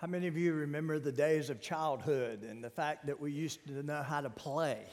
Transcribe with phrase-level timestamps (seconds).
[0.00, 3.66] How many of you remember the days of childhood and the fact that we used
[3.66, 4.84] to know how to play?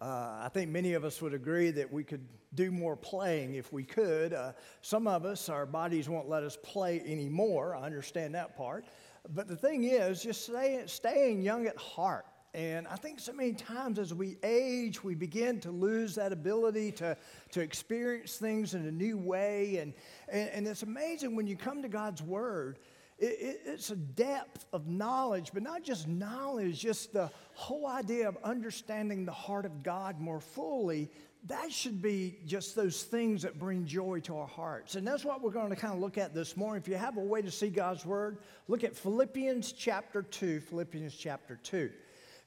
[0.00, 3.72] Uh, I think many of us would agree that we could do more playing if
[3.72, 4.32] we could.
[4.32, 7.76] Uh, some of us, our bodies won't let us play anymore.
[7.76, 8.86] I understand that part.
[9.32, 12.26] But the thing is, just stay, staying young at heart.
[12.52, 16.90] And I think so many times as we age, we begin to lose that ability
[16.92, 17.16] to,
[17.52, 19.76] to experience things in a new way.
[19.76, 19.94] And,
[20.28, 22.80] and, and it's amazing when you come to God's Word
[23.20, 28.36] it, it's a depth of knowledge, but not just knowledge, just the whole idea of
[28.42, 31.10] understanding the heart of God more fully.
[31.46, 34.94] That should be just those things that bring joy to our hearts.
[34.94, 36.82] And that's what we're going to kind of look at this morning.
[36.82, 38.38] If you have a way to see God's word,
[38.68, 40.60] look at Philippians chapter 2.
[40.60, 41.90] Philippians chapter 2.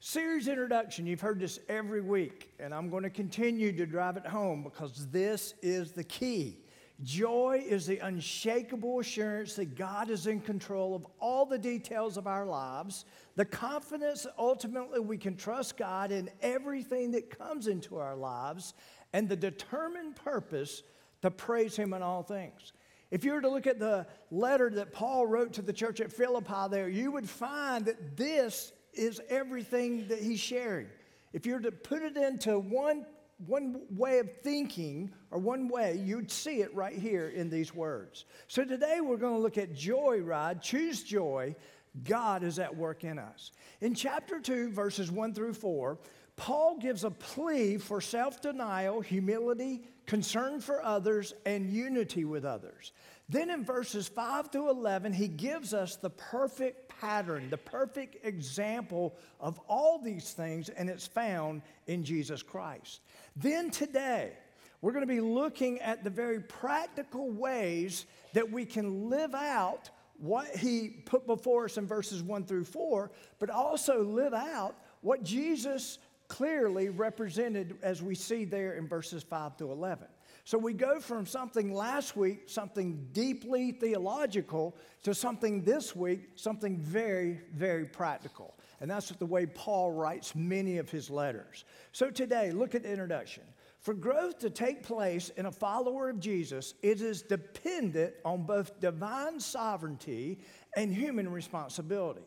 [0.00, 4.26] Series introduction, you've heard this every week, and I'm going to continue to drive it
[4.26, 6.58] home because this is the key.
[7.04, 12.26] Joy is the unshakable assurance that God is in control of all the details of
[12.26, 13.04] our lives,
[13.36, 18.72] the confidence that ultimately we can trust God in everything that comes into our lives,
[19.12, 20.82] and the determined purpose
[21.22, 22.72] to praise Him in all things.
[23.10, 26.10] If you were to look at the letter that Paul wrote to the church at
[26.10, 30.86] Philippi there, you would find that this is everything that he's sharing.
[31.32, 33.04] If you were to put it into one
[33.46, 38.24] one way of thinking or one way, you'd see it right here in these words.
[38.48, 41.54] So today we're going to look at joy ride, choose joy.
[42.02, 43.52] God is at work in us.
[43.80, 45.98] In chapter 2, verses 1 through 4,
[46.36, 52.92] Paul gives a plea for self denial, humility, concern for others, and unity with others.
[53.28, 59.16] Then in verses 5 through 11, he gives us the perfect pattern, the perfect example
[59.40, 63.00] of all these things, and it's found in Jesus Christ.
[63.36, 64.32] Then today,
[64.80, 69.90] we're going to be looking at the very practical ways that we can live out
[70.18, 75.22] what he put before us in verses 1 through 4, but also live out what
[75.22, 80.06] Jesus clearly represented as we see there in verses 5 through 11.
[80.44, 86.76] So we go from something last week, something deeply theological, to something this week, something
[86.78, 88.54] very, very practical.
[88.80, 91.64] And that's the way Paul writes many of his letters.
[91.92, 93.44] So today, look at the introduction.
[93.80, 98.80] For growth to take place in a follower of Jesus, it is dependent on both
[98.80, 100.38] divine sovereignty
[100.76, 102.22] and human responsibility.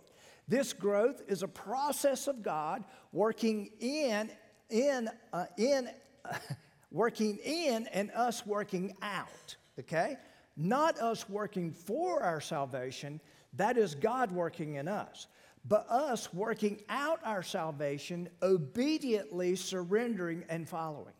[0.48, 4.30] This growth is a process of God working in,
[4.70, 5.90] in, uh, in,
[6.24, 6.38] uh,
[6.92, 10.18] working in and us working out, okay?
[10.56, 13.20] Not us working for our salvation,
[13.54, 15.28] that is God working in us
[15.68, 21.14] but us working out our salvation, obediently surrendering and following.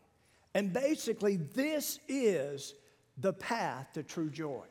[0.54, 2.74] And basically, this is
[3.18, 4.64] the path to true joy.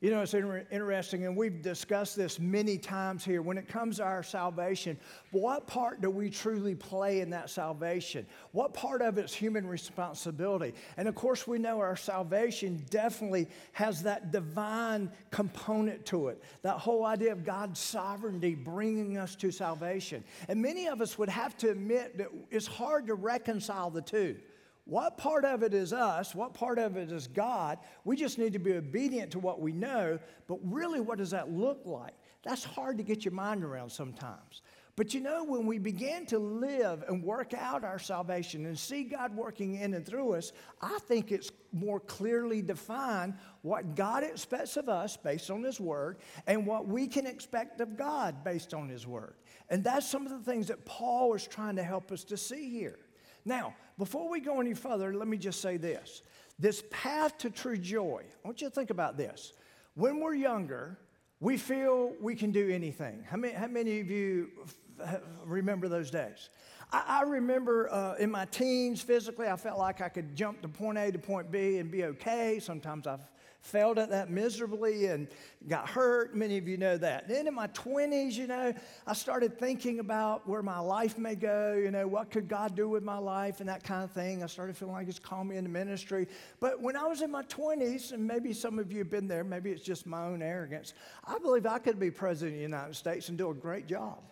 [0.00, 3.42] You know, it's interesting, and we've discussed this many times here.
[3.42, 4.96] When it comes to our salvation,
[5.32, 8.24] what part do we truly play in that salvation?
[8.52, 10.74] What part of it's human responsibility?
[10.98, 16.78] And of course, we know our salvation definitely has that divine component to it, that
[16.78, 20.22] whole idea of God's sovereignty bringing us to salvation.
[20.46, 24.36] And many of us would have to admit that it's hard to reconcile the two.
[24.88, 26.34] What part of it is us?
[26.34, 27.78] What part of it is God?
[28.04, 31.52] We just need to be obedient to what we know, but really, what does that
[31.52, 32.14] look like?
[32.42, 34.62] That's hard to get your mind around sometimes.
[34.96, 39.04] But you know, when we begin to live and work out our salvation and see
[39.04, 44.78] God working in and through us, I think it's more clearly defined what God expects
[44.78, 48.88] of us based on His Word and what we can expect of God based on
[48.88, 49.34] His Word.
[49.68, 52.70] And that's some of the things that Paul is trying to help us to see
[52.70, 52.98] here.
[53.44, 56.22] Now, before we go any further, let me just say this.
[56.58, 59.52] This path to true joy, I want you to think about this.
[59.94, 60.98] When we're younger,
[61.40, 63.24] we feel we can do anything.
[63.28, 64.48] How many, how many of you
[65.00, 66.48] f- remember those days?
[66.92, 70.68] I, I remember uh, in my teens, physically, I felt like I could jump to
[70.68, 72.58] point A to point B and be okay.
[72.60, 73.28] Sometimes I've
[73.60, 75.28] failed at that miserably and
[75.68, 76.34] got hurt.
[76.34, 77.28] Many of you know that.
[77.28, 78.72] Then in my 20s, you know,
[79.06, 82.88] I started thinking about where my life may go, you know, what could God do
[82.88, 84.42] with my life and that kind of thing.
[84.42, 86.28] I started feeling like He's called me into ministry.
[86.60, 89.44] But when I was in my 20s, and maybe some of you have been there,
[89.44, 90.94] maybe it's just my own arrogance,
[91.24, 94.22] I believe I could be president of the United States and do a great job.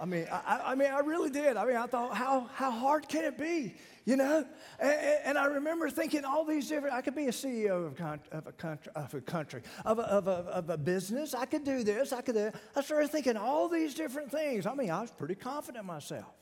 [0.00, 1.56] I mean, I, I, mean, I really did.
[1.56, 3.74] I mean, I thought, how, how hard can it be?
[4.04, 4.44] You know?
[4.78, 8.00] And, and I remember thinking all these different, I could be a CEO of,
[8.32, 11.34] of, a, country, of a country, of a, of, a, of a business.
[11.34, 12.12] I could do this.
[12.12, 14.66] I could do I started thinking all these different things.
[14.66, 16.32] I mean, I was pretty confident myself.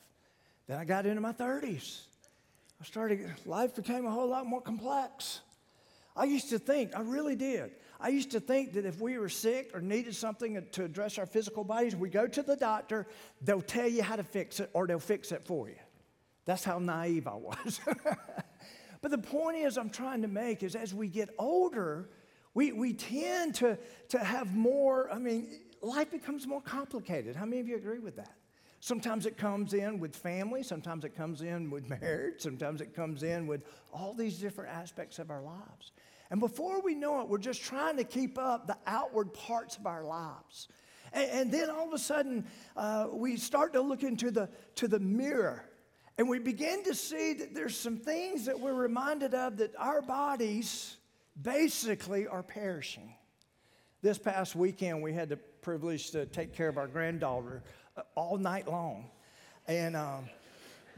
[0.67, 2.03] Then I got into my 30s.
[2.81, 5.41] I started, life became a whole lot more complex.
[6.14, 7.73] I used to think, I really did.
[8.00, 11.26] I used to think that if we were sick or needed something to address our
[11.26, 13.06] physical bodies, we go to the doctor,
[13.40, 15.76] they'll tell you how to fix it or they'll fix it for you.
[16.44, 17.81] That's how naive I was.
[19.02, 22.10] but the point is, I'm trying to make is as we get older,
[22.54, 23.78] we, we tend to,
[24.10, 25.48] to have more, I mean,
[25.82, 27.34] life becomes more complicated.
[27.34, 28.34] How many of you agree with that?
[28.81, 33.22] Sometimes it comes in with family, sometimes it comes in with marriage, sometimes it comes
[33.22, 33.62] in with
[33.93, 35.93] all these different aspects of our lives.
[36.31, 39.87] And before we know it, we're just trying to keep up the outward parts of
[39.87, 40.69] our lives.
[41.12, 42.46] And, and then all of a sudden,
[42.76, 45.64] uh, we start to look into the, to the mirror
[46.19, 50.00] and we begin to see that there's some things that we're reminded of that our
[50.00, 50.96] bodies
[51.40, 53.12] basically are perishing.
[54.00, 57.62] This past weekend, we had the privilege to take care of our granddaughter
[57.96, 59.11] uh, all night long.
[59.69, 60.25] And um,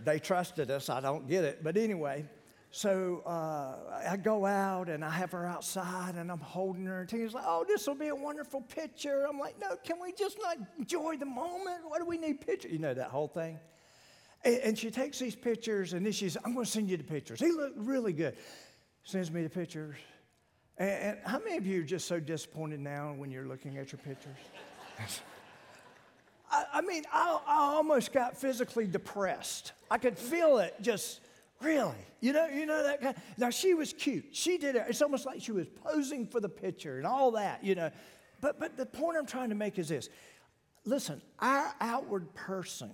[0.04, 0.88] they trusted us.
[0.88, 1.64] I don't get it.
[1.64, 2.24] But anyway,
[2.70, 7.00] so uh, I go out and I have her outside and I'm holding her.
[7.00, 9.26] And Tina's like, oh, this will be a wonderful picture.
[9.26, 11.80] I'm like, no, can we just not enjoy the moment?
[11.86, 12.70] Why do we need pictures?
[12.70, 13.58] You know that whole thing.
[14.44, 16.98] And, and she takes these pictures and then she says, I'm going to send you
[16.98, 17.40] the pictures.
[17.40, 18.36] He looked really good.
[19.02, 19.96] Sends me the pictures.
[20.76, 23.92] And, and how many of you are just so disappointed now when you're looking at
[23.92, 24.36] your pictures?
[26.50, 29.72] I, I, mean, I, I almost got physically depressed.
[29.90, 31.20] I could feel it just
[31.60, 31.96] Really?
[32.20, 33.02] You know, you know that.
[33.02, 34.26] Of, now she was cute.
[34.32, 34.84] She did it.
[34.88, 37.64] It's almost like she was posing for the picture and all that.
[37.64, 37.90] You know,
[38.40, 40.08] but but the point I'm trying to make is this.
[40.84, 42.90] Listen, our outward person,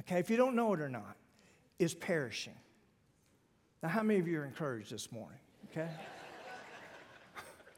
[0.00, 1.16] okay, if you don't know it or not,
[1.78, 2.54] is perishing.
[3.82, 5.38] Now, how many of you are encouraged this morning?
[5.70, 5.88] Okay,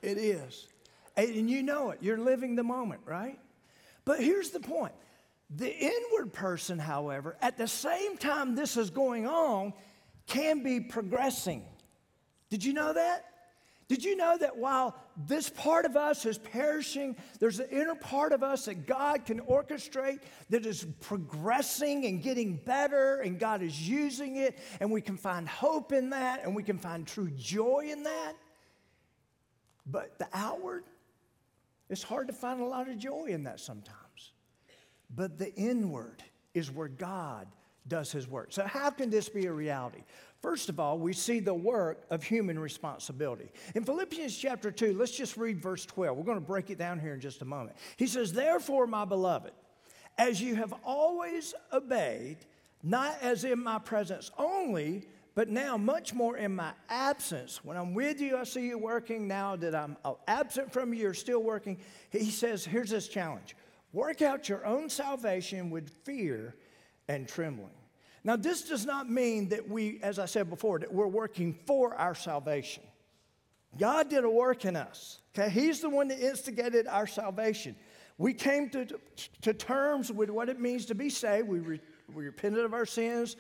[0.03, 0.67] it is,
[1.17, 1.99] and you know it.
[2.03, 3.38] You're living the moment, right?
[4.05, 4.93] But here's the point.
[5.57, 9.73] The inward person, however, at the same time this is going on,
[10.26, 11.64] can be progressing.
[12.50, 13.26] Did you know that?
[13.87, 18.33] Did you know that while this part of us is perishing, there's an inner part
[18.33, 23.87] of us that God can orchestrate that is progressing and getting better, and God is
[23.87, 27.88] using it, and we can find hope in that, and we can find true joy
[27.90, 28.33] in that?
[29.87, 30.85] But the outward,
[31.90, 34.33] it's hard to find a lot of joy in that sometimes.
[35.14, 37.49] But the inward is where God
[37.87, 38.49] does his work.
[38.50, 40.03] So, how can this be a reality?
[40.41, 43.50] First of all, we see the work of human responsibility.
[43.75, 46.17] In Philippians chapter 2, let's just read verse 12.
[46.17, 47.76] We're going to break it down here in just a moment.
[47.97, 49.53] He says, Therefore, my beloved,
[50.19, 52.38] as you have always obeyed,
[52.83, 57.64] not as in my presence only, but now much more in my absence.
[57.64, 59.26] When I'm with you, I see you working.
[59.26, 61.79] Now that I'm uh, absent from you, you're still working.
[62.11, 63.57] He says, Here's this challenge
[63.93, 66.55] work out your own salvation with fear
[67.08, 67.70] and trembling.
[68.23, 71.94] Now, this does not mean that we, as I said before, that we're working for
[71.94, 72.82] our salvation.
[73.78, 75.20] God did a work in us.
[75.37, 77.76] Okay, He's the one that instigated our salvation.
[78.16, 78.87] We came to,
[79.42, 81.49] to terms with what it means to be saved.
[81.49, 81.80] We, re,
[82.14, 83.37] we repented of our sins,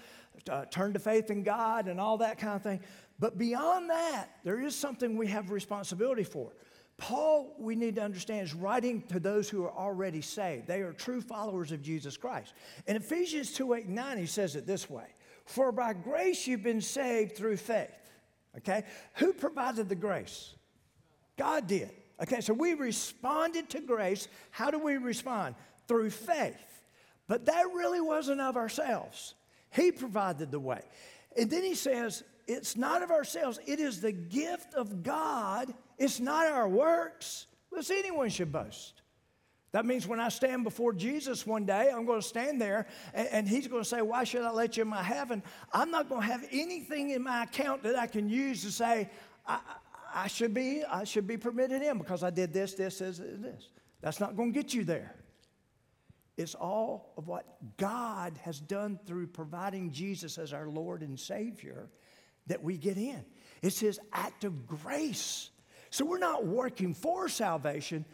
[0.50, 2.80] uh, turned to faith in God, and all that kind of thing.
[3.18, 6.50] But beyond that, there is something we have responsibility for.
[6.96, 10.66] Paul, we need to understand, is writing to those who are already saved.
[10.66, 12.54] They are true followers of Jesus Christ.
[12.86, 15.06] In Ephesians 2 8 9, he says it this way
[15.44, 17.90] For by grace you've been saved through faith.
[18.58, 18.84] Okay?
[19.14, 20.54] Who provided the grace?
[21.36, 21.90] God did.
[22.22, 24.28] Okay, so we responded to grace.
[24.50, 25.56] How do we respond?
[25.88, 26.54] Through faith.
[27.26, 29.34] But that really wasn't of ourselves,
[29.70, 30.82] He provided the way.
[31.36, 36.20] And then he says, It's not of ourselves, it is the gift of God it's
[36.20, 39.02] not our works, lest anyone should boast.
[39.72, 43.28] That means when I stand before Jesus one day, I'm going to stand there and,
[43.32, 45.42] and, he's going to say, Why should I let you in my heaven?
[45.72, 49.10] I'm not going to have anything in my account that I can use to say,
[49.44, 49.58] I,
[50.14, 53.68] I should be, I should be permitted in because I did this, this, this, this.
[54.00, 55.16] That's not going to get you there.
[56.36, 57.44] It's all of what
[57.76, 61.88] God has done through providing Jesus as our Lord and Savior
[62.46, 63.24] that we get in.
[63.60, 65.50] It's His act of grace
[65.94, 68.04] so we're not working for salvation,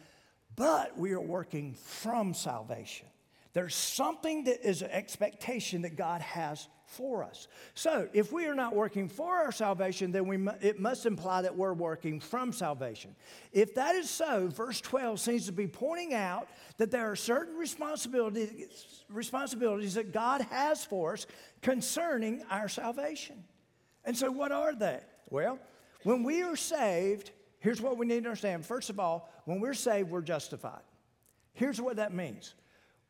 [0.55, 3.07] but we are working from salvation.
[3.53, 7.47] There's something that is an expectation that God has for us.
[7.73, 11.57] So, if we are not working for our salvation, then we it must imply that
[11.57, 13.15] we're working from salvation.
[13.51, 17.57] If that is so, verse 12 seems to be pointing out that there are certain
[17.57, 21.25] responsibilities, responsibilities that God has for us
[21.63, 23.43] concerning our salvation.
[24.05, 24.99] And so, what are they?
[25.31, 25.57] Well,
[26.03, 28.65] when we are saved, Here's what we need to understand.
[28.65, 30.81] First of all, when we're saved, we're justified.
[31.53, 32.53] Here's what that means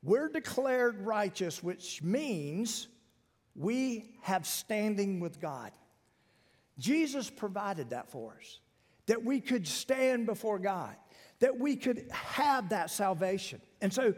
[0.04, 2.88] we're declared righteous, which means
[3.56, 5.72] we have standing with God.
[6.78, 8.60] Jesus provided that for us.
[9.08, 10.96] that we could stand before God,
[11.40, 13.62] that we could have that salvation.
[13.82, 14.14] And so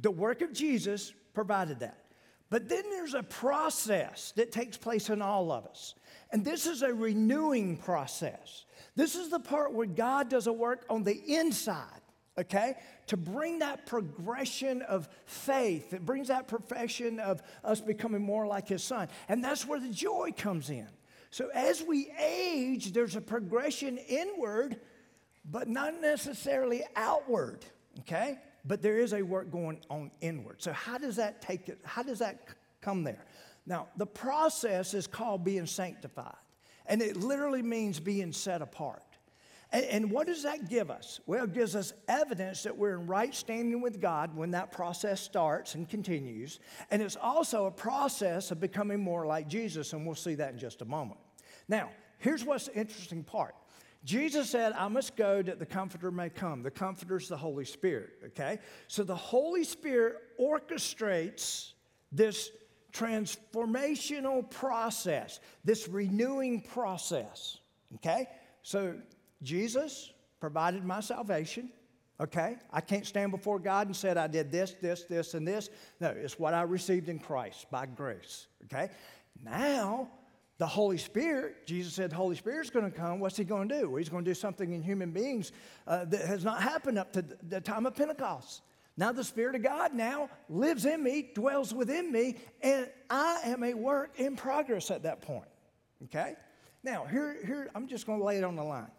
[0.00, 2.06] the work of Jesus provided that.
[2.50, 5.94] But then there's a process that takes place in all of us.
[6.32, 8.64] And this is a renewing process.
[8.96, 12.00] This is the part where God does a work on the inside,
[12.38, 12.76] okay?
[13.08, 15.92] To bring that progression of faith.
[15.92, 19.08] It brings that profession of us becoming more like His Son.
[19.28, 20.88] And that's where the joy comes in.
[21.30, 24.80] So as we age, there's a progression inward,
[25.44, 27.66] but not necessarily outward,
[28.00, 28.38] okay?
[28.64, 30.62] But there is a work going on inward.
[30.62, 31.78] So how does that take it?
[31.84, 32.48] How does that
[32.80, 33.26] come there?
[33.66, 36.34] Now, the process is called being sanctified.
[36.88, 39.02] And it literally means being set apart.
[39.72, 41.20] And, and, what does that give us?
[41.26, 45.20] Well, it gives us evidence that we're in right standing with God when that process
[45.20, 46.60] starts and continues.
[46.90, 50.58] And it's also a process of becoming more like Jesus, and we'll see that in
[50.58, 51.18] just a moment.
[51.68, 53.56] Now, here's what's the interesting part.
[54.04, 56.62] Jesus said, I must go that the Comforter may come.
[56.62, 58.60] The Comforter is the Holy Spirit, okay?
[58.86, 61.72] So the Holy Spirit orchestrates
[62.12, 62.50] this
[62.96, 67.58] transformational process, this renewing process.
[67.96, 68.28] Okay?
[68.62, 68.94] So
[69.42, 71.70] Jesus provided my salvation.
[72.20, 72.56] Okay?
[72.72, 75.68] I can't stand before God and said I did this, this, this, and this.
[76.00, 78.46] No, it's what I received in Christ by grace.
[78.64, 78.90] Okay?
[79.44, 80.08] Now,
[80.58, 83.20] the Holy Spirit, Jesus said the Holy Spirit's going to come.
[83.20, 83.90] What's he going to do?
[83.90, 85.52] Well, he's going to do something in human beings
[85.86, 88.62] uh, that has not happened up to the time of Pentecost.
[88.96, 93.62] Now the Spirit of God now lives in me, dwells within me, and I am
[93.62, 95.48] a work in progress at that point.
[96.04, 96.34] Okay?
[96.82, 98.90] Now, here, here I'm just going to lay it on the line.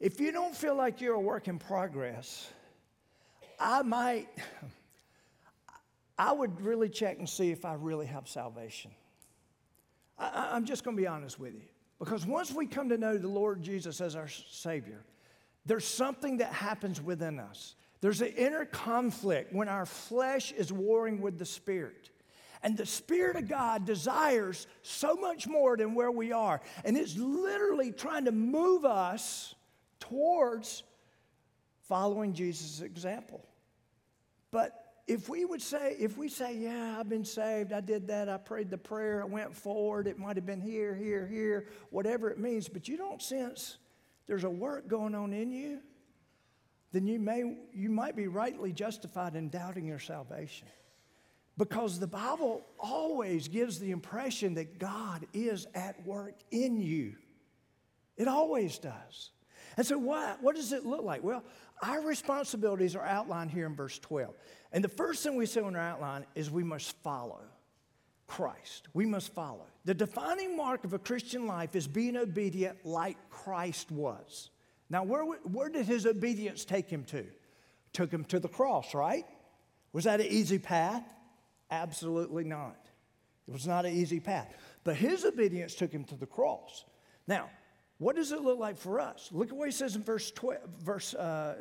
[0.00, 2.50] If you don't feel like you're a work in progress,
[3.60, 4.28] I might,
[6.18, 8.90] I would really check and see if I really have salvation.
[10.18, 11.62] I, I'm just going to be honest with you.
[11.98, 15.04] Because once we come to know the Lord Jesus as our Savior,
[15.66, 17.76] there's something that happens within us.
[18.02, 22.10] There's an inner conflict when our flesh is warring with the Spirit.
[22.62, 26.60] And the Spirit of God desires so much more than where we are.
[26.84, 29.54] And it's literally trying to move us
[30.00, 30.82] towards
[31.88, 33.46] following Jesus' example.
[34.50, 38.28] But if we would say, if we say, yeah, I've been saved, I did that,
[38.28, 42.30] I prayed the prayer, I went forward, it might have been here, here, here, whatever
[42.30, 43.78] it means, but you don't sense
[44.26, 45.80] there's a work going on in you,
[46.92, 50.68] then you, may, you might be rightly justified in doubting your salvation.
[51.58, 57.14] Because the Bible always gives the impression that God is at work in you.
[58.16, 59.30] It always does.
[59.76, 61.22] And so, what, what does it look like?
[61.22, 61.42] Well,
[61.82, 64.34] our responsibilities are outlined here in verse 12.
[64.72, 67.40] And the first thing we see on our outline is we must follow
[68.26, 68.88] Christ.
[68.94, 69.66] We must follow.
[69.84, 74.50] The defining mark of a Christian life is being obedient like Christ was.
[74.92, 77.24] Now, where, where did his obedience take him to?
[77.94, 79.24] Took him to the cross, right?
[79.94, 81.02] Was that an easy path?
[81.70, 82.76] Absolutely not.
[83.48, 84.54] It was not an easy path.
[84.84, 86.84] But his obedience took him to the cross.
[87.26, 87.48] Now,
[87.96, 89.30] what does it look like for us?
[89.32, 91.54] Look at what he says in verse 12, verse, uh,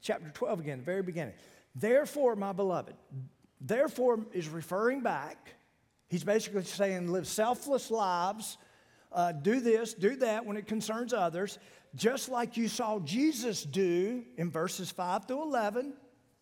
[0.00, 1.34] chapter 12 again, the very beginning.
[1.74, 2.94] Therefore, my beloved,
[3.60, 5.54] therefore is referring back.
[6.08, 8.56] He's basically saying, live selfless lives,
[9.10, 11.58] uh, do this, do that when it concerns others
[11.94, 15.94] just like you saw Jesus do in verses 5 through 11.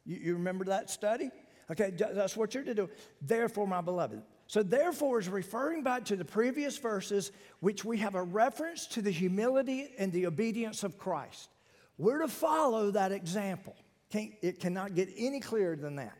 [0.04, 1.30] You, you remember that study?
[1.70, 2.88] Okay, that's what you're to do.
[3.20, 4.22] Therefore, my beloved.
[4.46, 9.02] So, therefore, is referring back to the previous verses, which we have a reference to
[9.02, 11.50] the humility and the obedience of Christ.
[11.98, 13.74] We're to follow that example.
[14.10, 16.16] Can't, it cannot get any clearer than that.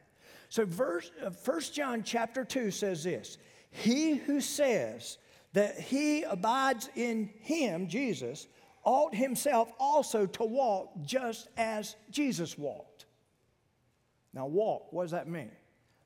[0.49, 3.38] So, verse, uh, 1 John chapter 2 says this
[3.71, 5.18] He who says
[5.52, 8.49] that he abides in him, Jesus,
[8.87, 13.05] ought himself also to walk just as Jesus walked.
[14.33, 15.50] Now, walk, what does that mean?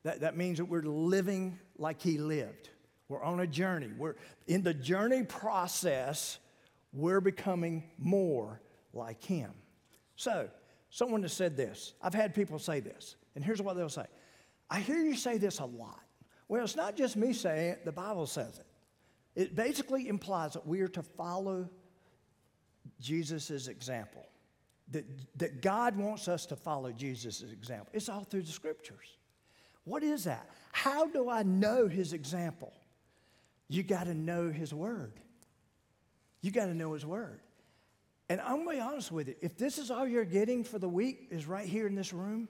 [0.02, 2.70] That, that means that we're living like he lived.
[3.08, 3.90] We're on a journey.
[3.96, 6.38] We're in the journey process,
[6.92, 8.60] we're becoming more
[8.92, 9.52] like him.
[10.16, 10.48] So,
[10.88, 11.92] someone has said this.
[12.02, 14.06] I've had people say this, and here's what they'll say
[14.70, 16.00] I hear you say this a lot.
[16.48, 18.66] Well, it's not just me saying it, the Bible says it.
[19.40, 21.68] It basically implies that we are to follow
[23.00, 24.26] Jesus' example.
[24.92, 25.04] That,
[25.38, 27.88] that God wants us to follow Jesus' example.
[27.92, 29.16] It's all through the scriptures.
[29.84, 30.50] What is that?
[30.72, 32.72] How do I know his example?
[33.68, 35.12] You got to know his word.
[36.40, 37.40] You got to know his word.
[38.28, 40.78] And I'm going to be honest with you if this is all you're getting for
[40.78, 42.48] the week, is right here in this room,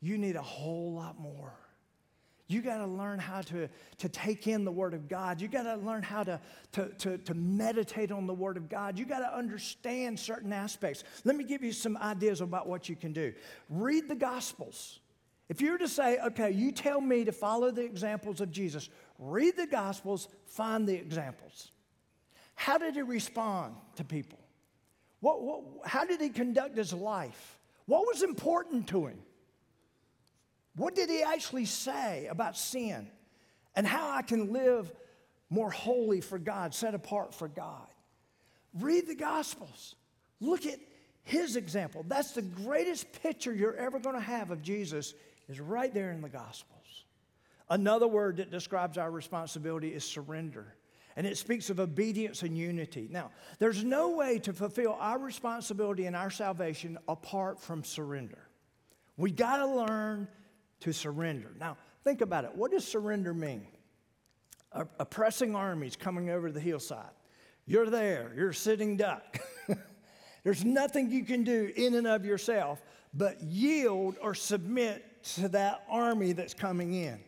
[0.00, 1.52] you need a whole lot more.
[2.50, 5.38] You got to learn how to, to take in the Word of God.
[5.38, 6.40] You got to learn how to,
[6.72, 8.98] to, to, to meditate on the Word of God.
[8.98, 11.04] You got to understand certain aspects.
[11.24, 13.34] Let me give you some ideas about what you can do.
[13.68, 14.98] Read the Gospels.
[15.50, 18.88] If you were to say, okay, you tell me to follow the examples of Jesus,
[19.18, 21.70] read the Gospels, find the examples.
[22.54, 24.38] How did he respond to people?
[25.20, 27.58] What, what, how did he conduct his life?
[27.84, 29.18] What was important to him?
[30.78, 33.08] What did he actually say about sin
[33.74, 34.90] and how I can live
[35.50, 37.88] more holy for God, set apart for God?
[38.74, 39.96] Read the Gospels.
[40.40, 40.78] Look at
[41.24, 42.04] his example.
[42.06, 45.14] That's the greatest picture you're ever going to have of Jesus
[45.48, 47.04] is right there in the Gospels.
[47.68, 50.74] Another word that describes our responsibility is surrender.
[51.16, 53.08] And it speaks of obedience and unity.
[53.10, 58.38] Now, there's no way to fulfill our responsibility and our salvation apart from surrender.
[59.16, 60.28] We got to learn
[60.80, 61.52] to surrender.
[61.58, 62.54] Now, think about it.
[62.54, 63.66] What does surrender mean?
[64.72, 67.10] Oppressing armies coming over the hillside.
[67.66, 69.38] You're there, you're sitting duck.
[70.44, 72.80] There's nothing you can do in and of yourself
[73.14, 77.20] but yield or submit to that army that's coming in.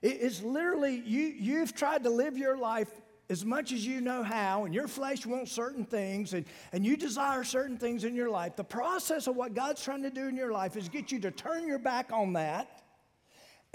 [0.00, 2.90] It's literally, you, you've tried to live your life
[3.30, 6.96] as much as you know how, and your flesh wants certain things, and, and you
[6.96, 10.36] desire certain things in your life, the process of what God's trying to do in
[10.36, 12.82] your life is get you to turn your back on that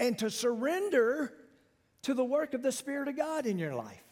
[0.00, 1.32] and to surrender
[2.02, 4.03] to the work of the Spirit of God in your life.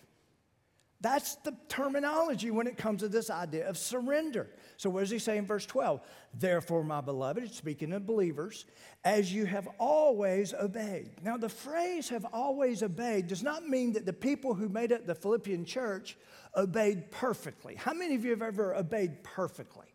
[1.03, 4.49] That's the terminology when it comes to this idea of surrender.
[4.77, 6.01] So, what does he say in verse 12?
[6.33, 8.67] Therefore, my beloved, speaking of believers,
[9.05, 11.11] as you have always obeyed.
[11.25, 15.05] Now, the phrase have always obeyed does not mean that the people who made up
[15.05, 16.17] the Philippian church
[16.57, 17.75] obeyed perfectly.
[17.75, 19.87] How many of you have ever obeyed perfectly?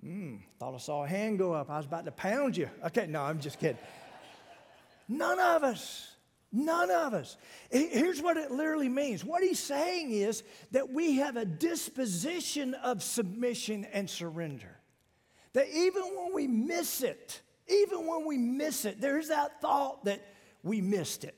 [0.00, 1.68] Hmm, thought I saw a hand go up.
[1.68, 2.70] I was about to pound you.
[2.86, 3.78] Okay, no, I'm just kidding.
[5.08, 6.13] None of us.
[6.56, 7.36] None of us.
[7.68, 9.24] Here's what it literally means.
[9.24, 14.78] What he's saying is that we have a disposition of submission and surrender.
[15.54, 20.24] That even when we miss it, even when we miss it, there's that thought that
[20.62, 21.34] we missed it.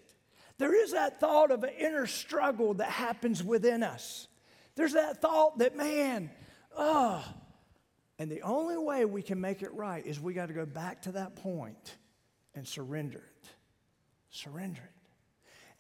[0.59, 4.29] There is that thought of an inner struggle that happens within us.
[4.75, 6.31] There's that thought that, man,
[6.77, 7.25] oh,
[8.19, 11.03] and the only way we can make it right is we got to go back
[11.03, 11.97] to that point
[12.55, 13.49] and surrender it.
[14.29, 14.96] Surrender it.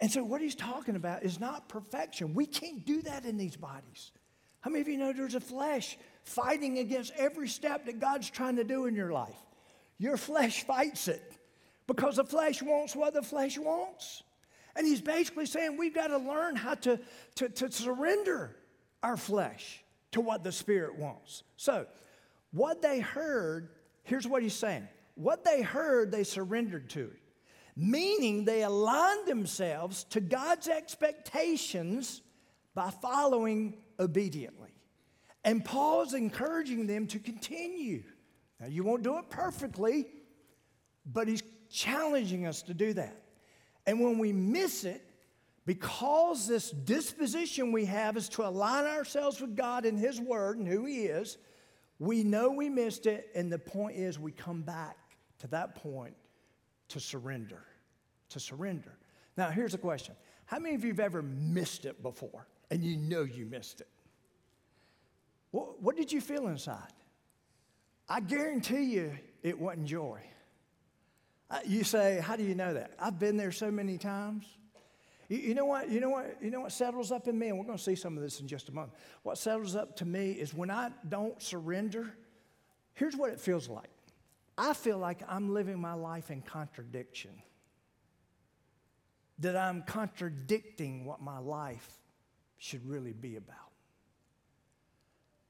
[0.00, 2.34] And so, what he's talking about is not perfection.
[2.34, 4.12] We can't do that in these bodies.
[4.60, 8.56] How many of you know there's a flesh fighting against every step that God's trying
[8.56, 9.38] to do in your life?
[9.98, 11.32] Your flesh fights it
[11.86, 14.22] because the flesh wants what the flesh wants.
[14.74, 17.00] And he's basically saying we've got to learn how to,
[17.36, 18.56] to, to surrender
[19.02, 19.82] our flesh
[20.12, 21.42] to what the Spirit wants.
[21.56, 21.86] So,
[22.52, 23.70] what they heard,
[24.02, 27.10] here's what he's saying what they heard, they surrendered to
[27.76, 32.22] meaning they aligned themselves to God's expectations
[32.74, 34.70] by following obediently.
[35.44, 38.02] And Paul's encouraging them to continue.
[38.58, 40.06] Now, you won't do it perfectly,
[41.04, 43.22] but he's challenging us to do that.
[43.86, 45.02] And when we miss it,
[45.66, 50.66] because this disposition we have is to align ourselves with God and His Word and
[50.66, 51.38] who He is,
[51.98, 54.96] we know we missed it, and the point is we come back
[55.40, 56.14] to that point
[56.88, 57.64] to surrender.
[58.30, 58.96] To surrender.
[59.36, 60.14] Now, here's a question
[60.46, 63.88] How many of you have ever missed it before and you know you missed it?
[65.50, 66.92] What, what did you feel inside?
[68.08, 70.20] I guarantee you it wasn't joy.
[71.50, 72.92] Uh, you say, How do you know that?
[72.98, 74.44] I've been there so many times.
[75.28, 75.90] You, you, know what?
[75.90, 76.36] You know what?
[76.40, 78.40] You know what settles up in me, and we're going to see some of this
[78.40, 78.92] in just a moment.
[79.22, 82.14] What settles up to me is when I don't surrender.
[82.94, 83.88] Here's what it feels like.
[84.58, 87.42] I feel like I'm living my life in contradiction.
[89.40, 91.90] That I'm contradicting what my life
[92.56, 93.56] should really be about.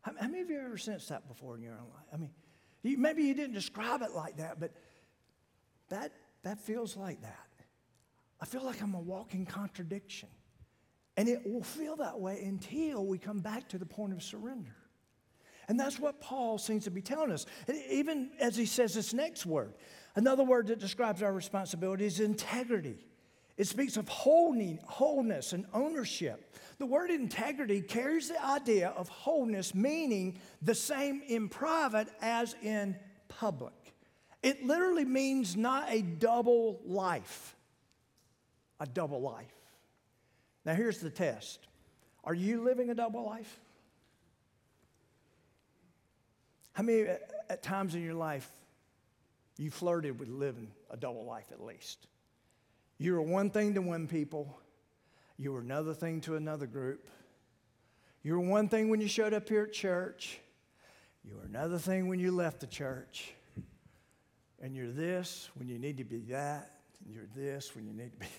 [0.03, 2.07] How, many of you ever sensed that before in your own life?
[2.12, 2.31] I mean,
[2.83, 4.73] you, maybe you didn't describe it like that, but
[5.88, 7.49] that, that feels like that.
[8.40, 10.29] I feel like I'm a walking contradiction.
[11.16, 14.77] And it will feel that way until we come back to the point of surrender.
[15.69, 17.47] And that's what Paul seems to be telling us.
[17.91, 19.75] Even as he says this next word,
[20.15, 22.99] another word that describes our responsibility is integrity.
[23.57, 26.55] It speaks of wholeness and ownership.
[26.79, 32.97] The word integrity carries the idea of wholeness, meaning the same in private as in
[33.29, 33.73] public.
[34.43, 37.57] It literally means not a double life,
[38.79, 39.47] a double life.
[40.65, 41.61] Now, here's the test
[42.25, 43.61] Are you living a double life?
[46.77, 47.15] How many uh,
[47.49, 48.47] at times in your life
[49.57, 52.07] you flirted with living a double life at least?
[52.99, 54.55] You were one thing to one people,
[55.39, 57.09] you were another thing to another group.
[58.23, 60.39] You were one thing when you showed up here at church,
[61.25, 63.33] you were another thing when you left the church.
[64.61, 68.12] And you're this when you need to be that, and you're this when you need
[68.12, 68.27] to be.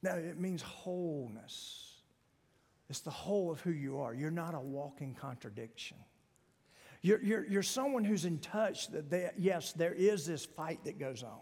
[0.00, 1.94] No, it means wholeness.
[2.88, 4.14] It's the whole of who you are.
[4.14, 5.96] You're not a walking contradiction.
[7.08, 10.98] You're, you're, you're someone who's in touch that, they, yes, there is this fight that
[10.98, 11.40] goes on.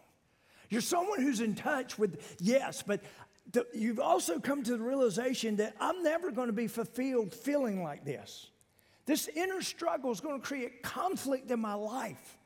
[0.71, 3.01] You're someone who's in touch with, yes, but
[3.51, 7.83] the, you've also come to the realization that I'm never going to be fulfilled feeling
[7.83, 8.49] like this.
[9.07, 12.39] This inner struggle is going to create conflict in my life.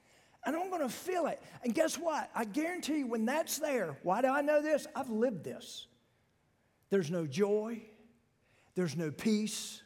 [0.47, 1.43] And I'm going to feel it.
[1.63, 2.31] And guess what?
[2.35, 4.87] I guarantee you, when that's there, why do I know this?
[4.97, 5.87] I've lived this.
[6.89, 7.83] There's no joy,
[8.77, 9.83] there's no peace.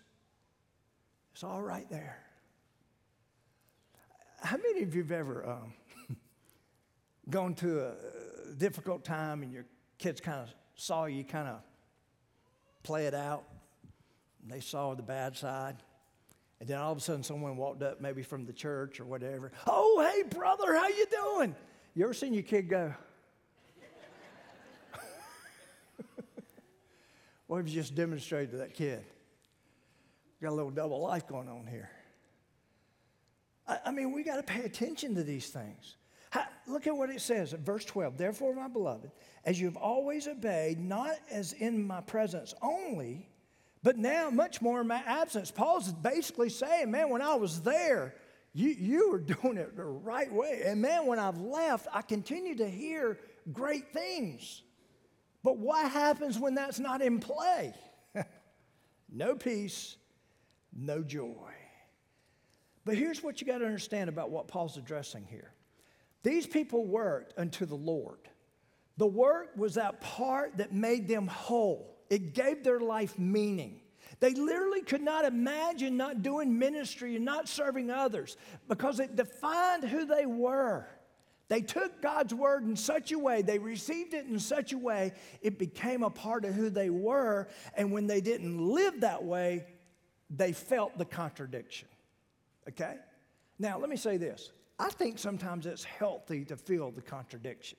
[1.33, 2.24] It's all right there.
[4.45, 5.73] How many of you have ever um,
[7.31, 7.95] gone to a
[8.59, 9.65] difficult time and your
[9.97, 11.61] kids kind of saw you kind of
[12.83, 13.45] play it out?
[14.43, 15.77] And they saw the bad side.
[16.61, 19.51] And then all of a sudden someone walked up, maybe from the church or whatever.
[19.67, 21.55] Oh, hey, brother, how you doing?
[21.95, 22.93] You ever seen your kid go?
[27.47, 29.03] what have you just demonstrated to that kid?
[30.43, 31.89] Got a little double life going on here.
[33.67, 35.97] I, I mean, we got to pay attention to these things.
[36.31, 38.17] How, look at what it says in verse 12.
[38.17, 39.11] Therefore, my beloved,
[39.45, 43.29] as you've always obeyed, not as in my presence only,
[43.83, 45.51] but now much more in my absence.
[45.51, 48.15] Paul's basically saying, man, when I was there,
[48.53, 50.63] you, you were doing it the right way.
[50.65, 53.19] And man, when I've left, I continue to hear
[53.53, 54.63] great things.
[55.43, 57.75] But what happens when that's not in play?
[59.13, 59.97] no peace,
[60.73, 61.54] no joy.
[62.85, 65.53] But here's what you got to understand about what Paul's addressing here.
[66.23, 68.29] These people worked unto the Lord.
[68.97, 73.81] The work was that part that made them whole, it gave their life meaning.
[74.21, 78.37] They literally could not imagine not doing ministry and not serving others
[78.69, 80.87] because it defined who they were.
[81.49, 85.13] They took God's word in such a way, they received it in such a way,
[85.43, 87.49] it became a part of who they were.
[87.77, 89.67] And when they didn't live that way,
[90.31, 91.89] they felt the contradiction.
[92.69, 92.97] Okay?
[93.59, 97.79] Now, let me say this I think sometimes it's healthy to feel the contradiction.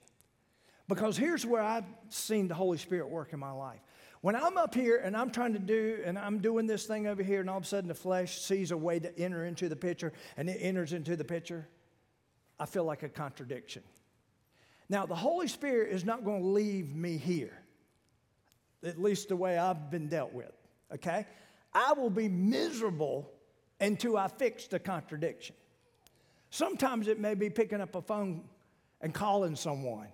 [0.87, 3.79] Because here's where I've seen the Holy Spirit work in my life.
[4.21, 7.23] When I'm up here and I'm trying to do, and I'm doing this thing over
[7.23, 9.75] here, and all of a sudden the flesh sees a way to enter into the
[9.75, 11.67] picture and it enters into the picture,
[12.59, 13.83] I feel like a contradiction.
[14.87, 17.57] Now, the Holy Spirit is not going to leave me here,
[18.83, 20.53] at least the way I've been dealt with,
[20.93, 21.25] okay?
[21.73, 23.31] I will be miserable
[23.79, 25.55] until I fix the contradiction.
[26.49, 28.43] Sometimes it may be picking up a phone
[29.01, 30.07] and calling someone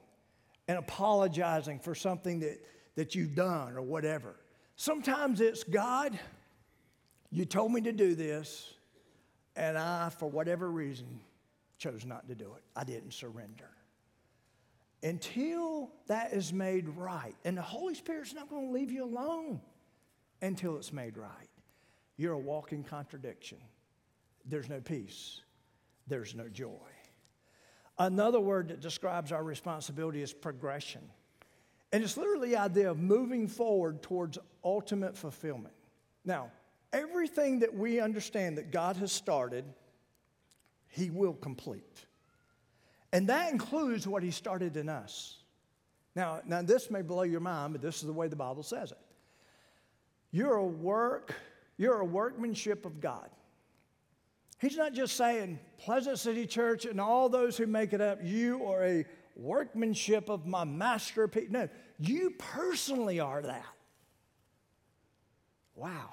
[0.67, 4.35] and apologizing for something that, that you've done or whatever.
[4.75, 6.17] Sometimes it's God,
[7.29, 8.73] you told me to do this,
[9.55, 11.19] and I, for whatever reason,
[11.77, 12.63] chose not to do it.
[12.75, 13.69] I didn't surrender.
[15.03, 19.61] Until that is made right, and the Holy Spirit's not going to leave you alone
[20.41, 21.49] until it's made right.
[22.21, 23.57] You're a walking contradiction.
[24.45, 25.41] There's no peace,
[26.05, 26.77] there's no joy.
[27.97, 31.01] Another word that describes our responsibility is progression.
[31.91, 35.73] And it's literally the idea of moving forward towards ultimate fulfillment.
[36.23, 36.51] Now,
[36.93, 39.65] everything that we understand that God has started,
[40.89, 42.05] He will complete.
[43.11, 45.39] And that includes what He started in us.
[46.15, 48.91] Now, now this may blow your mind, but this is the way the Bible says
[48.91, 48.99] it.
[50.29, 51.33] You're a work,
[51.81, 53.27] you're a workmanship of God.
[54.59, 58.63] He's not just saying, Pleasant City Church and all those who make it up, you
[58.65, 61.49] are a workmanship of my masterpiece.
[61.49, 61.67] No,
[61.97, 63.65] you personally are that.
[65.73, 66.11] Wow.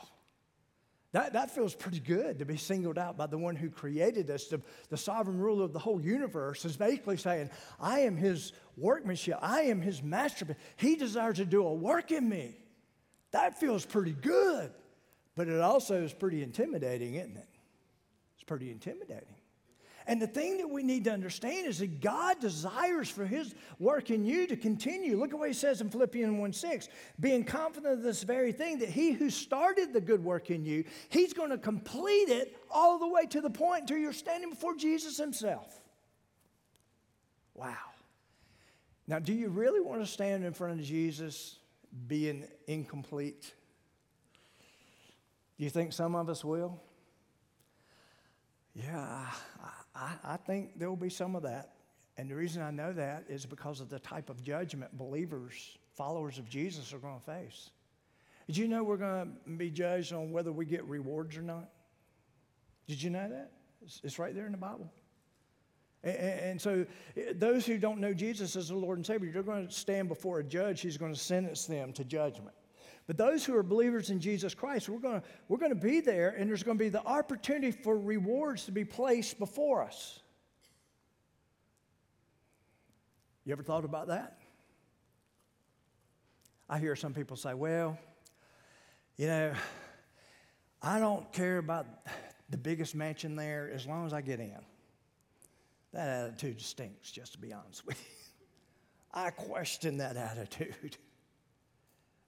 [1.13, 4.47] That, that feels pretty good to be singled out by the one who created us.
[4.47, 9.37] The, the sovereign ruler of the whole universe is basically saying, I am his workmanship.
[9.43, 10.57] I am his masterpiece.
[10.77, 12.57] He desires to do a work in me.
[13.33, 14.73] That feels pretty good.
[15.39, 17.49] But it also is pretty intimidating, isn't it?
[18.35, 19.37] It's pretty intimidating.
[20.05, 24.11] And the thing that we need to understand is that God desires for His work
[24.11, 25.17] in you to continue.
[25.17, 26.89] Look at what He says in Philippians 1 6,
[27.21, 30.83] being confident of this very thing, that He who started the good work in you,
[31.09, 34.75] He's going to complete it all the way to the point until you're standing before
[34.75, 35.81] Jesus Himself.
[37.55, 37.77] Wow.
[39.07, 41.61] Now, do you really want to stand in front of Jesus
[42.09, 43.55] being incomplete?
[45.59, 46.81] Do you think some of us will?
[48.75, 49.27] Yeah,
[49.95, 51.75] I, I think there will be some of that.
[52.17, 56.39] And the reason I know that is because of the type of judgment believers, followers
[56.39, 57.71] of Jesus, are going to face.
[58.47, 61.69] Did you know we're going to be judged on whether we get rewards or not?
[62.87, 63.53] Did you know that?
[64.03, 64.91] It's, right there in the Bible.
[66.03, 69.43] And, and so, eh, those who don't know Jesus as the Lord and Savior, they're
[69.43, 72.55] going to stand before a judge who's going to sentence them to judgment.
[73.09, 76.29] But those who are believers in Jesus Christ, we're going to, we're to be there,
[76.29, 80.21] and there's going to be the opportunity for rewards to be placed before us.
[83.47, 84.39] You ever thought about that?
[86.69, 87.99] I hear some people say, well,
[89.17, 89.55] you know,
[90.83, 91.87] I don't care about
[92.51, 94.61] the biggest mansion there as long as I get in.
[95.95, 98.17] That attitude stinks, just to be honest with you.
[99.15, 100.99] I question that attitude.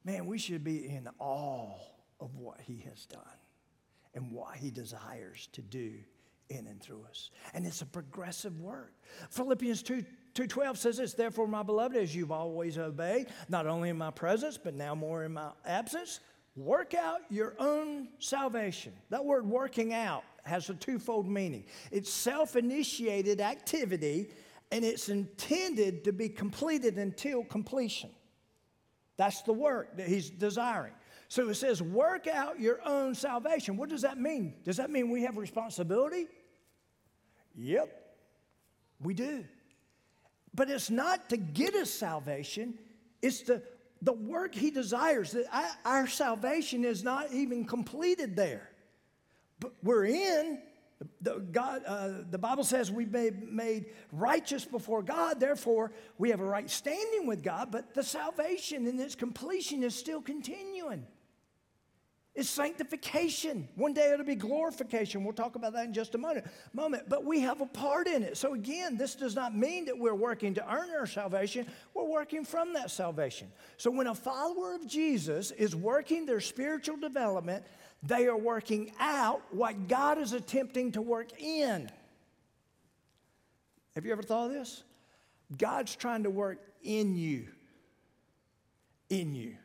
[0.05, 1.79] Man, we should be in awe
[2.21, 3.21] of what he has done
[4.15, 5.93] and what he desires to do
[6.49, 7.31] in and through us.
[7.55, 8.93] And it's a progressive work.
[9.31, 13.99] Philippians 2 2.12 says this, therefore, my beloved, as you've always obeyed, not only in
[13.99, 16.21] my presence, but now more in my absence,
[16.55, 18.93] work out your own salvation.
[19.11, 21.65] That word working out has a twofold meaning.
[21.91, 24.31] It's self-initiated activity,
[24.71, 28.11] and it's intended to be completed until completion.
[29.21, 30.95] That's the work that he's desiring.
[31.29, 33.77] So it says, work out your own salvation.
[33.77, 34.55] What does that mean?
[34.65, 36.27] Does that mean we have responsibility?
[37.55, 38.17] Yep,
[39.03, 39.45] we do.
[40.55, 42.79] But it's not to get us salvation,
[43.21, 43.63] it's the,
[44.01, 45.37] the work he desires.
[45.85, 48.71] Our salvation is not even completed there.
[49.59, 50.63] But we're in,
[51.21, 56.41] the, God, uh, the Bible says we've made, made righteous before God, therefore we have
[56.41, 61.07] a right standing with God, but the salvation and its completion is still continuing.
[62.41, 63.69] It's sanctification.
[63.75, 65.25] One day it'll be glorification.
[65.25, 66.47] We'll talk about that in just a moment.
[66.73, 67.07] moment.
[67.07, 68.39] But we have a part in it.
[68.39, 71.67] So again, this does not mean that we're working to earn our salvation.
[71.93, 73.49] We're working from that salvation.
[73.77, 77.63] So when a follower of Jesus is working their spiritual development,
[78.03, 81.91] they are working out what God is attempting to work in.
[83.95, 84.83] Have you ever thought of this?
[85.59, 87.49] God's trying to work in you.
[89.11, 89.57] In you.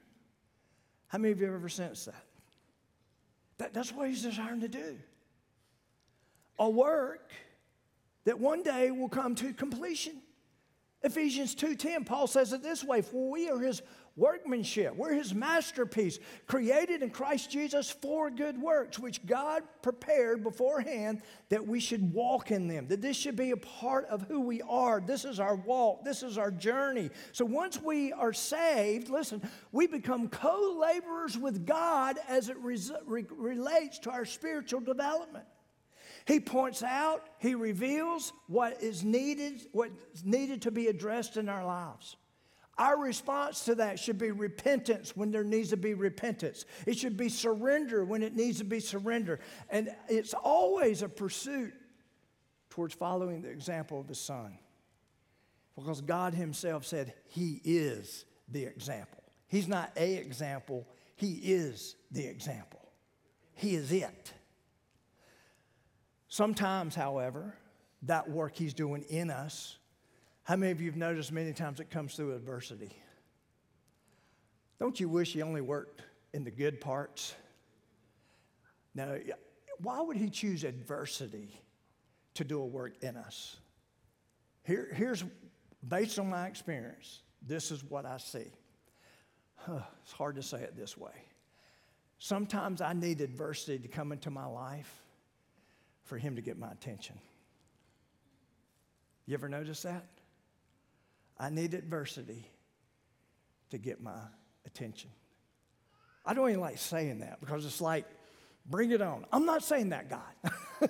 [1.07, 2.25] How many of you have ever sensed that?
[3.57, 4.97] That that's what He's desiring to do.
[6.59, 7.31] A work
[8.25, 10.21] that one day will come to completion.
[11.03, 13.81] Ephesians 2:10 Paul says it this way for we are his
[14.15, 14.95] workmanship.
[14.95, 21.67] We're his masterpiece, created in Christ Jesus for good works, which God prepared beforehand that
[21.67, 25.01] we should walk in them, that this should be a part of who we are.
[25.01, 27.09] This is our walk, this is our journey.
[27.33, 32.91] So once we are saved, listen, we become co laborers with God as it res-
[33.05, 35.45] re- relates to our spiritual development.
[36.25, 41.65] He points out, he reveals what is needed, what's needed to be addressed in our
[41.65, 42.15] lives.
[42.77, 46.65] Our response to that should be repentance when there needs to be repentance.
[46.85, 49.39] It should be surrender when it needs to be surrender.
[49.69, 51.73] And it's always a pursuit
[52.69, 54.57] towards following the example of the Son.
[55.77, 59.23] Because God Himself said He is the example.
[59.47, 60.85] He's not a example,
[61.15, 62.81] He is the example.
[63.53, 64.33] He is it.
[66.27, 67.55] Sometimes, however,
[68.01, 69.77] that work He's doing in us
[70.45, 72.95] how many of you have noticed many times it comes through adversity?
[74.79, 76.03] Don't you wish he only worked
[76.33, 77.33] in the good parts?
[78.93, 79.15] Now,
[79.79, 81.49] why would he choose adversity
[82.35, 83.57] to do a work in us?
[84.63, 85.23] Here, here's,
[85.87, 88.45] based on my experience, this is what I see.
[89.55, 91.23] Huh, it's hard to say it this way.
[92.19, 94.93] Sometimes I need adversity to come into my life
[96.03, 97.17] for him to get my attention.
[99.25, 100.05] You ever notice that?
[101.37, 102.49] I need adversity
[103.71, 104.19] to get my
[104.65, 105.09] attention.
[106.25, 108.05] I don't even like saying that because it's like,
[108.65, 109.25] bring it on.
[109.31, 110.89] I'm not saying that, God.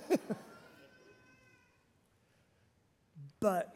[3.40, 3.72] but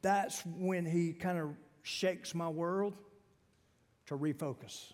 [0.00, 1.50] that's when He kind of
[1.82, 2.94] shakes my world
[4.06, 4.92] to refocus.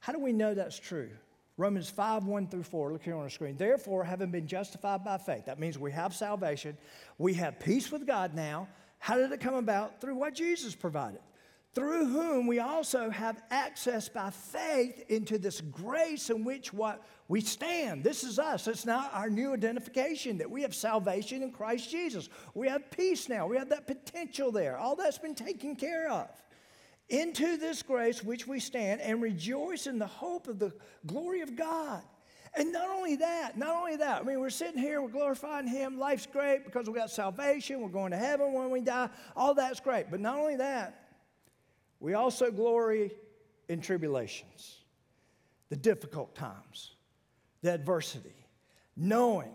[0.00, 1.10] How do we know that's true?
[1.56, 2.92] Romans 5, 1 through 4.
[2.92, 3.56] Look here on the screen.
[3.58, 6.78] Therefore, having been justified by faith, that means we have salvation,
[7.18, 8.66] we have peace with God now
[9.00, 10.00] how did it come about?
[10.00, 11.20] Through what Jesus provided.
[11.72, 17.40] Through whom we also have access by faith into this grace in which what we
[17.40, 18.04] stand.
[18.04, 18.66] This is us.
[18.66, 22.28] It's now our new identification that we have salvation in Christ Jesus.
[22.54, 23.46] We have peace now.
[23.46, 24.76] We have that potential there.
[24.76, 26.28] All that's been taken care of.
[27.08, 30.72] Into this grace which we stand and rejoice in the hope of the
[31.06, 32.02] glory of God.
[32.54, 35.98] And not only that, not only that, I mean, we're sitting here, we're glorifying Him,
[35.98, 39.78] life's great because we got salvation, we're going to heaven when we die, all that's
[39.78, 40.10] great.
[40.10, 41.10] But not only that,
[42.00, 43.12] we also glory
[43.68, 44.78] in tribulations,
[45.68, 46.94] the difficult times,
[47.62, 48.34] the adversity,
[48.96, 49.52] knowing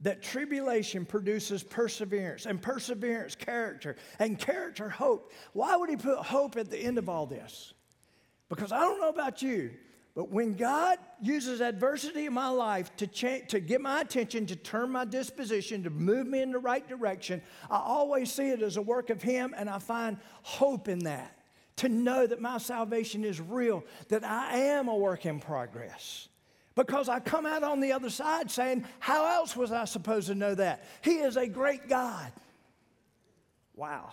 [0.00, 5.32] that tribulation produces perseverance, and perseverance, character, and character, hope.
[5.54, 7.72] Why would he put hope at the end of all this?
[8.50, 9.70] Because I don't know about you,
[10.14, 14.56] but when God uses adversity in my life to, change, to get my attention, to
[14.56, 18.76] turn my disposition, to move me in the right direction, I always see it as
[18.76, 21.36] a work of Him, and I find hope in that.
[21.78, 26.28] To know that my salvation is real, that I am a work in progress.
[26.76, 30.36] Because I come out on the other side saying, How else was I supposed to
[30.36, 30.84] know that?
[31.02, 32.30] He is a great God.
[33.74, 34.12] Wow.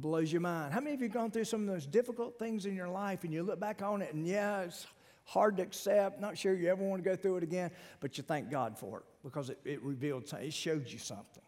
[0.00, 0.72] Blows your mind.
[0.72, 3.32] How many of you gone through some of those difficult things in your life and
[3.32, 4.88] you look back on it and yeah, it's
[5.24, 8.24] hard to accept, not sure you ever want to go through it again, but you
[8.24, 11.44] thank God for it because it, it revealed something, it showed you something.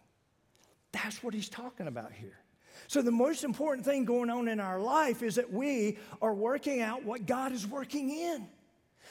[0.93, 2.39] That's what he's talking about here.
[2.87, 6.83] So, the most important thing going on in our life is that we are working
[6.83, 8.47] out what God is working in.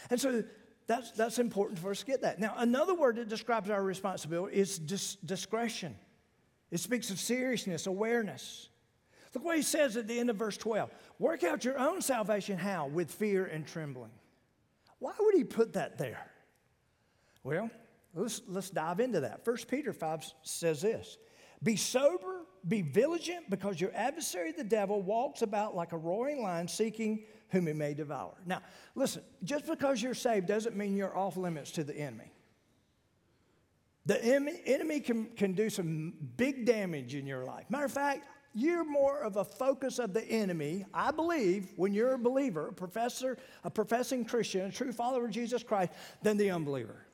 [0.09, 0.43] And so,
[0.87, 2.39] that's, that's important for us to get that.
[2.39, 5.95] Now, another word that describes our responsibility is dis- discretion.
[6.71, 8.69] It speaks of seriousness, awareness.
[9.35, 12.57] Look what he says at the end of verse 12 Work out your own salvation,
[12.57, 12.87] how?
[12.87, 14.11] With fear and trembling.
[14.99, 16.25] Why would he put that there?
[17.43, 17.69] Well,
[18.15, 19.45] let's, let's dive into that.
[19.45, 21.17] 1 Peter 5 says this
[21.61, 26.69] Be sober, be vigilant, because your adversary, the devil, walks about like a roaring lion
[26.69, 28.33] seeking whom he may devour.
[28.45, 28.61] Now,
[28.95, 32.31] listen, just because you're saved doesn't mean you're off limits to the enemy.
[34.05, 37.65] The enemy can, can do some big damage in your life.
[37.69, 42.13] Matter of fact, you're more of a focus of the enemy, I believe, when you're
[42.13, 45.91] a believer, a professor, a professing Christian, a true follower of Jesus Christ,
[46.23, 47.05] than the unbeliever.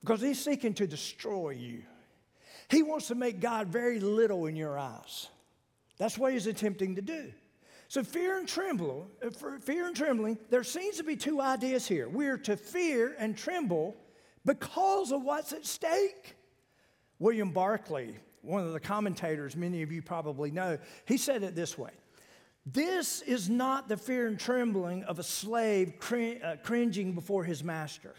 [0.00, 1.82] Because he's seeking to destroy you.
[2.68, 5.28] He wants to make God very little in your eyes.
[5.96, 7.32] That's what he's attempting to do.
[7.88, 12.08] So fear and tremble, uh, fear and trembling, there seems to be two ideas here.
[12.08, 13.96] We're to fear and tremble
[14.44, 16.36] because of what's at stake.
[17.18, 21.78] William Barclay, one of the commentators many of you probably know, he said it this
[21.78, 21.90] way.
[22.66, 28.14] This is not the fear and trembling of a slave uh, cringing before his master,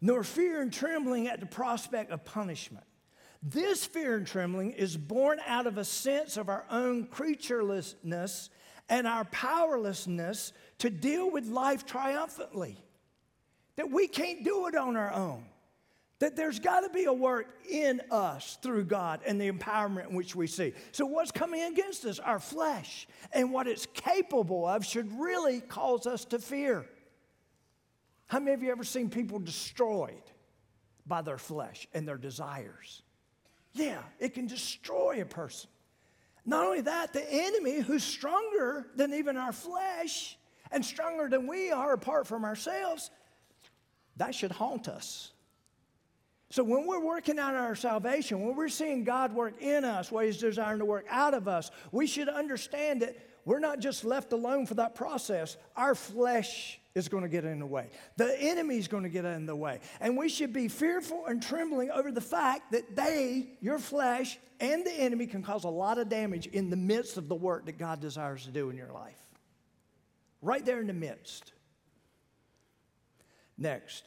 [0.00, 2.84] nor fear and trembling at the prospect of punishment.
[3.40, 8.48] This fear and trembling is born out of a sense of our own creaturelessness
[8.88, 12.78] and our powerlessness to deal with life triumphantly.
[13.76, 15.44] That we can't do it on our own.
[16.20, 20.14] That there's got to be a work in us through God and the empowerment in
[20.14, 20.72] which we see.
[20.92, 22.18] So, what's coming against us?
[22.18, 23.08] Our flesh.
[23.32, 26.86] And what it's capable of should really cause us to fear.
[28.26, 30.22] How many of you ever seen people destroyed
[31.06, 33.02] by their flesh and their desires?
[33.72, 35.68] Yeah, it can destroy a person.
[36.46, 40.38] Not only that, the enemy, who's stronger than even our flesh
[40.70, 43.10] and stronger than we are apart from ourselves,
[44.16, 45.32] that should haunt us.
[46.50, 50.26] So when we're working out our salvation, when we're seeing God work in us, what
[50.26, 54.32] He's desiring to work out of us, we should understand that we're not just left
[54.32, 55.56] alone for that process.
[55.76, 57.90] Our flesh is going to get in the way.
[58.16, 59.80] The enemy is going to get in the way.
[60.00, 64.86] And we should be fearful and trembling over the fact that they, your flesh, and
[64.86, 67.78] the enemy can cause a lot of damage in the midst of the work that
[67.78, 69.18] God desires to do in your life.
[70.40, 71.52] Right there in the midst.
[73.58, 74.04] Next,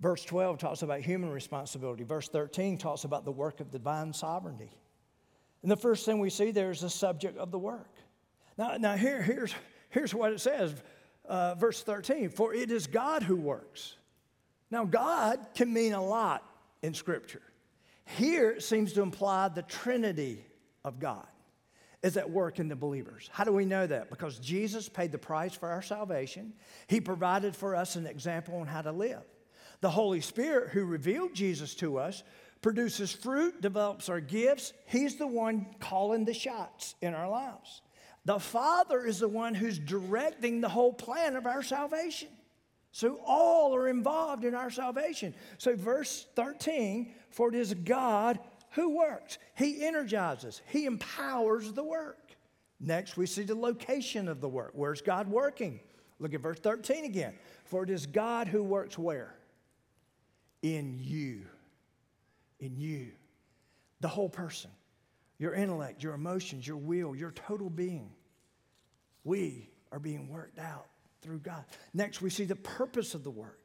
[0.00, 2.04] verse 12 talks about human responsibility.
[2.04, 4.70] Verse 13 talks about the work of divine sovereignty.
[5.62, 7.94] And the first thing we see there is the subject of the work.
[8.56, 9.54] Now, now here, here's,
[9.90, 10.74] here's what it says
[11.28, 13.96] uh, verse 13 For it is God who works.
[14.70, 16.44] Now, God can mean a lot
[16.82, 17.42] in Scripture.
[18.04, 20.44] Here it seems to imply the Trinity
[20.84, 21.26] of God
[22.02, 23.28] is at work in the believers.
[23.32, 24.10] How do we know that?
[24.10, 26.54] Because Jesus paid the price for our salvation,
[26.86, 29.22] He provided for us an example on how to live.
[29.80, 32.22] The Holy Spirit, who revealed Jesus to us,
[32.62, 34.72] produces fruit, develops our gifts.
[34.86, 37.82] He's the one calling the shots in our lives.
[38.24, 42.28] The Father is the one who's directing the whole plan of our salvation.
[42.92, 45.34] So all are involved in our salvation.
[45.58, 48.38] So, verse 13, for it is God
[48.72, 49.38] who works.
[49.56, 52.36] He energizes, He empowers the work.
[52.80, 54.72] Next, we see the location of the work.
[54.74, 55.80] Where's God working?
[56.18, 57.34] Look at verse 13 again.
[57.64, 59.34] For it is God who works where?
[60.62, 61.46] In you.
[62.58, 63.12] In you.
[64.00, 64.70] The whole person
[65.40, 68.12] your intellect, your emotions, your will, your total being.
[69.24, 70.86] We are being worked out
[71.22, 71.64] through God.
[71.94, 73.58] Next, we see the purpose of the work.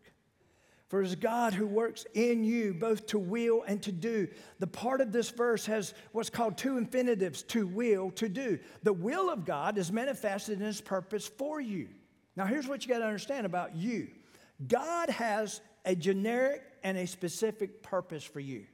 [0.88, 4.30] For it is God who works in you both to will and to do.
[4.60, 8.58] The part of this verse has what's called two infinitives to will, to do.
[8.84, 11.90] The will of God is manifested in his purpose for you.
[12.38, 14.08] Now, here's what you got to understand about you
[14.66, 18.66] God has a generic and a specific purpose for you.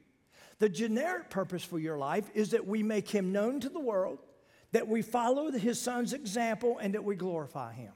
[0.58, 4.18] The generic purpose for your life is that we make him known to the world,
[4.72, 7.92] that we follow his son's example, and that we glorify him.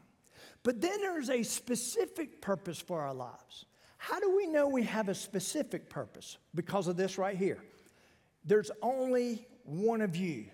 [0.62, 3.66] But then there's a specific purpose for our lives.
[3.98, 6.38] How do we know we have a specific purpose?
[6.54, 7.62] Because of this right here.
[8.44, 10.46] There's only one of you.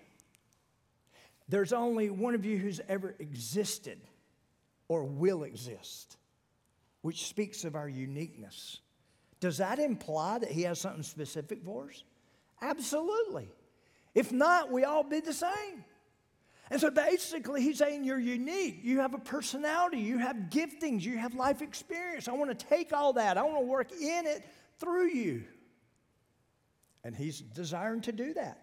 [1.49, 3.99] There's only one of you who's ever existed
[4.87, 6.17] or will exist,
[7.03, 8.79] which speaks of our uniqueness.
[9.39, 12.03] Does that imply that he has something specific for us?
[12.61, 13.49] Absolutely.
[14.15, 15.83] If not, we all be the same.
[16.71, 18.79] And so basically, he's saying you're unique.
[18.83, 22.29] You have a personality, you have giftings, you have life experience.
[22.29, 24.45] I want to take all that, I want to work in it
[24.79, 25.43] through you.
[27.03, 28.62] And he's desiring to do that.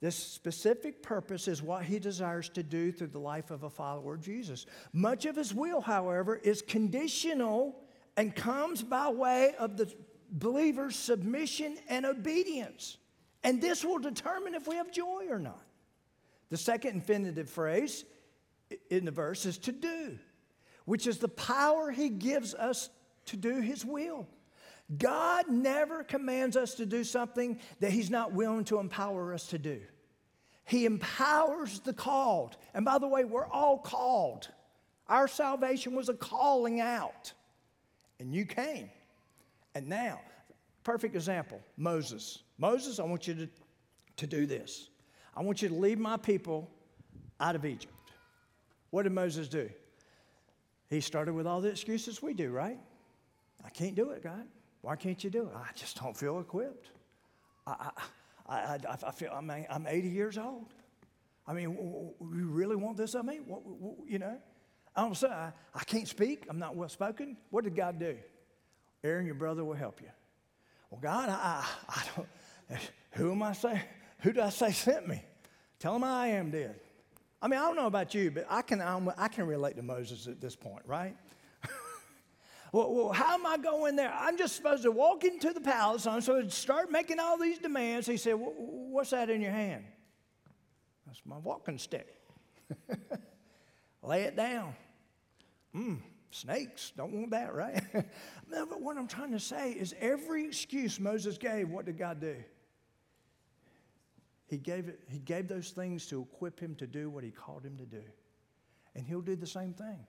[0.00, 4.14] This specific purpose is what he desires to do through the life of a follower
[4.14, 4.66] of Jesus.
[4.92, 7.74] Much of his will, however, is conditional
[8.16, 9.92] and comes by way of the
[10.30, 12.98] believer's submission and obedience.
[13.42, 15.62] And this will determine if we have joy or not.
[16.50, 18.04] The second infinitive phrase
[18.90, 20.18] in the verse is to do,
[20.84, 22.90] which is the power he gives us
[23.26, 24.28] to do his will.
[24.98, 29.58] God never commands us to do something that he's not willing to empower us to
[29.58, 29.80] do.
[30.64, 32.56] He empowers the called.
[32.74, 34.48] And by the way, we're all called.
[35.08, 37.32] Our salvation was a calling out.
[38.18, 38.90] And you came.
[39.74, 40.20] And now,
[40.84, 42.42] perfect example Moses.
[42.58, 43.48] Moses, I want you to,
[44.16, 44.88] to do this.
[45.36, 46.70] I want you to lead my people
[47.40, 47.92] out of Egypt.
[48.90, 49.68] What did Moses do?
[50.88, 52.78] He started with all the excuses we do, right?
[53.64, 54.46] I can't do it, God.
[54.82, 55.52] Why can't you do it?
[55.54, 56.90] I just don't feel equipped.
[57.66, 57.90] I,
[58.48, 60.72] I, I, I feel I'm, I'm 80 years old.
[61.46, 61.70] I mean,
[62.20, 63.40] you really want this of me?
[63.44, 64.36] What, what, you know?
[64.94, 66.46] Of a sudden, I, I can't speak.
[66.48, 67.36] I'm not well spoken.
[67.50, 68.16] What did God do?
[69.04, 70.08] Aaron, your brother, will help you.
[70.90, 72.28] Well, God, I, I don't,
[73.12, 73.82] who am I saying?
[74.20, 75.22] Who did I say sent me?
[75.78, 76.80] Tell him I am dead.
[77.42, 80.26] I mean, I don't know about you, but I can, I can relate to Moses
[80.26, 81.16] at this point, right?
[82.76, 84.12] Well, how am I going there?
[84.12, 86.06] I'm just supposed to walk into the palace.
[86.06, 88.06] I'm supposed to start making all these demands.
[88.06, 89.84] He said, What's that in your hand?
[91.06, 92.14] That's my walking stick.
[94.02, 94.74] Lay it down.
[95.74, 96.00] Mmm,
[96.30, 97.82] snakes, don't want that, right?
[98.50, 102.20] no, but what I'm trying to say is every excuse Moses gave, what did God
[102.20, 102.36] do?
[104.46, 107.64] He gave, it, he gave those things to equip him to do what he called
[107.64, 108.02] him to do.
[108.94, 110.06] And he'll do the same thing.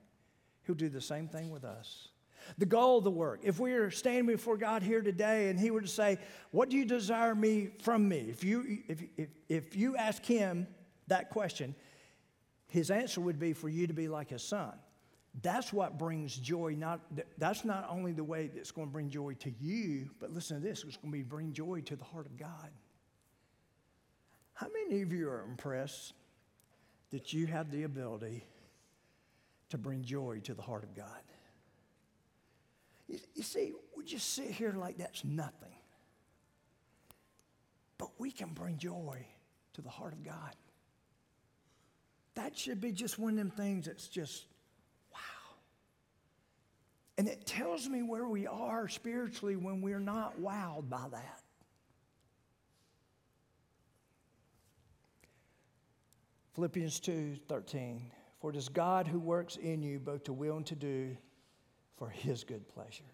[0.64, 2.08] He'll do the same thing with us.
[2.56, 3.40] The goal of the work.
[3.42, 6.18] If we are standing before God here today and he were to say,
[6.50, 8.26] What do you desire me from me?
[8.30, 10.66] If you, if, if, if you ask him
[11.08, 11.74] that question,
[12.68, 14.72] his answer would be for you to be like his son.
[15.42, 16.74] That's what brings joy.
[16.76, 17.00] Not,
[17.38, 20.66] that's not only the way that's going to bring joy to you, but listen to
[20.66, 22.70] this it's going to be bring joy to the heart of God.
[24.54, 26.14] How many of you are impressed
[27.10, 28.44] that you have the ability
[29.70, 31.22] to bring joy to the heart of God?
[33.08, 35.74] You, see, we just sit here like that's nothing.
[37.96, 39.26] But we can bring joy
[39.74, 40.54] to the heart of God.
[42.34, 44.44] That should be just one of them things that's just,
[45.12, 45.18] wow.
[47.16, 51.40] And it tells me where we are spiritually when we're not wowed by that.
[56.54, 58.10] Philippians 2 13.
[58.40, 61.16] For it is God who works in you both to will and to do
[61.98, 63.04] for his good pleasure.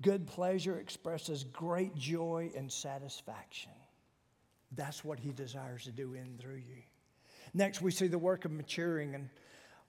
[0.00, 3.72] Good pleasure expresses great joy and satisfaction.
[4.74, 6.82] That's what he desires to do in and through you.
[7.54, 9.28] Next, we see the work of maturing and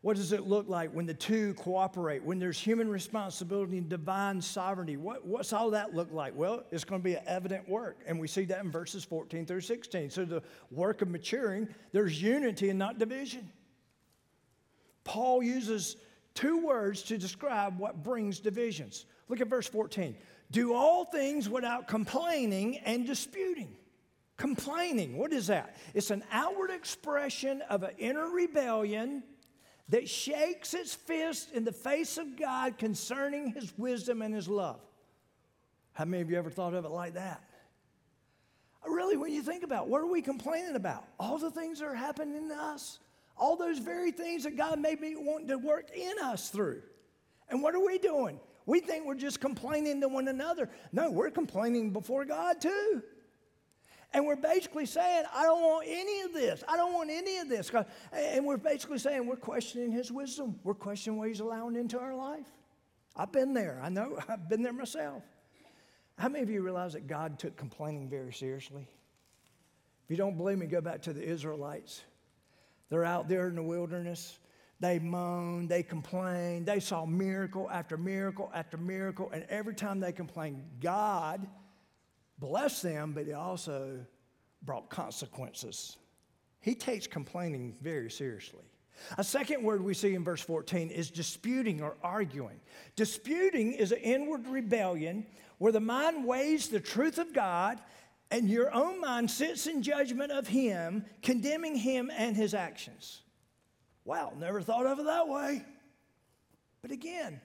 [0.03, 4.41] what does it look like when the two cooperate, when there's human responsibility and divine
[4.41, 4.97] sovereignty?
[4.97, 6.33] What, what's all that look like?
[6.35, 7.99] Well, it's going to be an evident work.
[8.05, 10.09] And we see that in verses 14 through 16.
[10.09, 13.49] So, the work of maturing, there's unity and not division.
[15.05, 15.95] Paul uses
[16.33, 19.05] two words to describe what brings divisions.
[19.29, 20.15] Look at verse 14.
[20.51, 23.75] Do all things without complaining and disputing.
[24.37, 25.77] Complaining, what is that?
[25.93, 29.23] It's an outward expression of an inner rebellion
[29.89, 34.79] that shakes its fist in the face of God concerning his wisdom and his love.
[35.93, 37.43] How many of you ever thought of it like that?
[38.85, 41.05] Really, when you think about it, what are we complaining about?
[41.19, 42.99] All the things that are happening to us,
[43.37, 46.81] all those very things that God made me want to work in us through.
[47.49, 48.39] And what are we doing?
[48.65, 50.69] We think we're just complaining to one another.
[50.91, 53.03] No, we're complaining before God too.
[54.13, 56.63] And we're basically saying, I don't want any of this.
[56.67, 57.71] I don't want any of this.
[58.11, 60.59] And we're basically saying we're questioning his wisdom.
[60.63, 62.45] We're questioning what he's allowing into our life.
[63.15, 63.79] I've been there.
[63.81, 64.19] I know.
[64.29, 65.23] I've been there myself.
[66.17, 68.87] How many of you realize that God took complaining very seriously?
[70.05, 72.03] If you don't believe me, go back to the Israelites.
[72.93, 74.37] They're out there in the wilderness.
[74.79, 80.11] They moaned, they complained, they saw miracle after miracle after miracle, and every time they
[80.11, 81.47] complained, God
[82.37, 84.05] blessed them, but He also
[84.61, 85.97] brought consequences.
[86.59, 88.65] He takes complaining very seriously.
[89.17, 92.59] A second word we see in verse 14 is disputing or arguing.
[92.95, 95.25] Disputing is an inward rebellion
[95.57, 97.81] where the mind weighs the truth of God
[98.33, 103.21] and your own mind sits in judgment of Him, condemning Him and His actions.
[104.05, 105.63] Wow, never thought of it that way.
[106.81, 107.39] But again,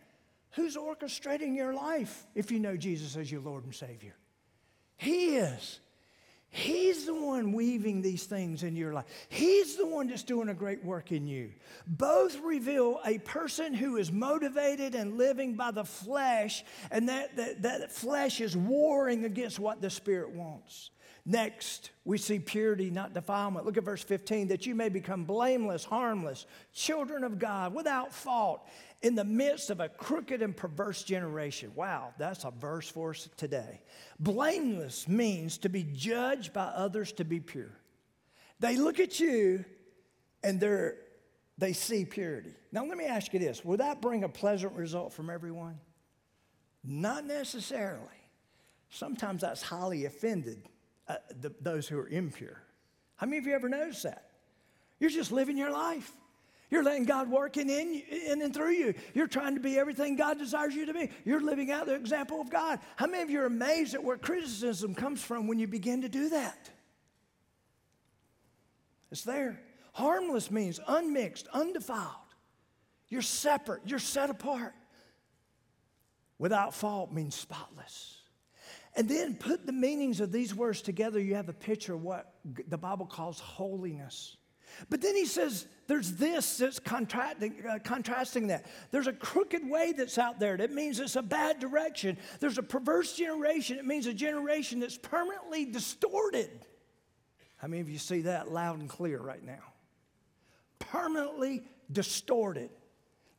[0.53, 4.14] who's orchestrating your life if you know Jesus as your Lord and Savior?
[4.97, 5.78] He is.
[6.59, 9.04] He's the one weaving these things in your life.
[9.28, 11.52] He's the one that's doing a great work in you.
[11.86, 17.62] Both reveal a person who is motivated and living by the flesh, and that, that,
[17.62, 20.90] that flesh is warring against what the Spirit wants.
[21.31, 23.66] Next, we see purity, not defilement.
[23.66, 28.66] Look at verse 15 that you may become blameless, harmless, children of God, without fault,
[29.03, 31.70] in the midst of a crooked and perverse generation.
[31.74, 33.83] Wow, that's a verse for us today.
[34.18, 37.79] Blameless means to be judged by others to be pure.
[38.59, 39.66] They look at you
[40.43, 40.97] and they're,
[41.59, 42.55] they see purity.
[42.72, 45.79] Now, let me ask you this will that bring a pleasant result from everyone?
[46.83, 48.07] Not necessarily.
[48.89, 50.62] Sometimes that's highly offended
[51.09, 52.61] uh, the, those who are impure.
[53.16, 54.30] How many of you ever noticed that?
[55.00, 56.12] You're just living your life.
[56.70, 58.94] You're letting God work in, in, in and through you.
[59.14, 61.11] You're trying to be everything God desires you to be.
[61.24, 62.80] You're living out the example of God.
[62.96, 66.09] How many of you are amazed at where criticism comes from when you begin to
[66.09, 66.70] do that?
[69.11, 69.59] It's there.
[69.94, 72.14] Harmless means unmixed, undefiled.
[73.09, 74.74] You're separate, you're set apart.
[76.38, 78.17] Without fault means spotless.
[78.99, 82.34] And then put the meanings of these words together, you have a picture of what
[82.66, 84.36] the Bible calls holiness.
[84.90, 88.66] But then he says, there's this that's contrasting, uh, contrasting that.
[88.90, 90.57] There's a crooked way that's out there.
[90.57, 92.18] That means it's a bad direction.
[92.40, 93.78] There's a perverse generation.
[93.78, 96.51] It means a generation that's permanently distorted.
[97.59, 99.62] How many of you see that loud and clear right now?
[100.80, 102.70] Permanently distorted.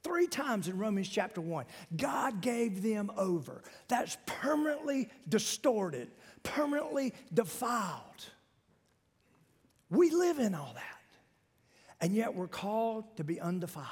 [0.04, 3.64] Three times in Romans chapter 1, God gave them over.
[3.88, 6.10] That's permanently distorted,
[6.44, 8.26] permanently defiled.
[9.90, 10.84] We live in all that.
[12.02, 13.88] And yet we're called to be undefiled.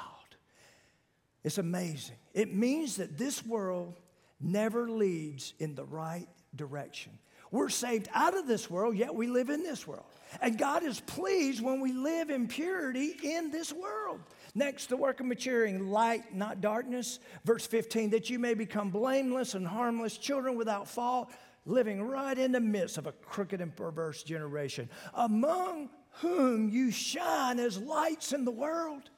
[1.44, 2.16] It's amazing.
[2.32, 4.00] It means that this world
[4.40, 7.18] never leads in the right direction.
[7.50, 10.04] We're saved out of this world, yet we live in this world.
[10.42, 14.20] And God is pleased when we live in purity in this world.
[14.54, 17.18] Next, the work of maturing, light, not darkness.
[17.44, 21.30] Verse 15, that you may become blameless and harmless, children without fault,
[21.64, 25.88] living right in the midst of a crooked and perverse generation, among
[26.20, 29.10] whom you shine as lights in the world.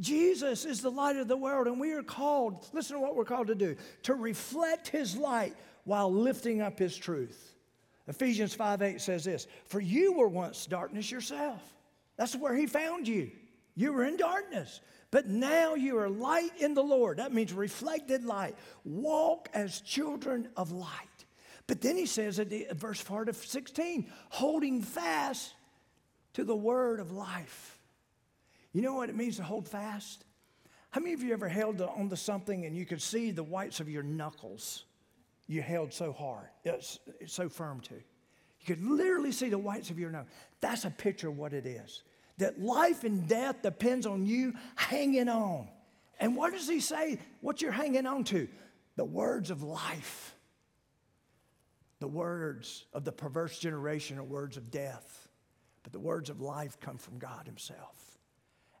[0.00, 3.24] Jesus is the light of the world, and we are called, listen to what we're
[3.24, 5.54] called to do, to reflect his light
[5.84, 7.51] while lifting up his truth.
[8.08, 11.62] Ephesians 5 8 says this For you were once darkness yourself.
[12.16, 13.30] That's where he found you.
[13.74, 14.80] You were in darkness,
[15.10, 17.18] but now you are light in the Lord.
[17.18, 18.56] That means reflected light.
[18.84, 20.88] Walk as children of light.
[21.66, 25.54] But then he says at the, verse 4 to 16, holding fast
[26.34, 27.78] to the word of life.
[28.72, 30.24] You know what it means to hold fast?
[30.90, 33.88] How many of you ever held onto something and you could see the whites of
[33.88, 34.84] your knuckles?
[35.52, 38.00] You held so hard, it's, so firm too.
[38.60, 40.32] You could literally see the whites of your knuckles.
[40.62, 42.04] That's a picture of what it is
[42.38, 45.68] that life and death depends on you hanging on.
[46.18, 47.18] And what does he say?
[47.42, 48.48] What you're hanging on to?
[48.96, 50.34] The words of life.
[52.00, 55.28] The words of the perverse generation are words of death,
[55.82, 58.18] but the words of life come from God Himself.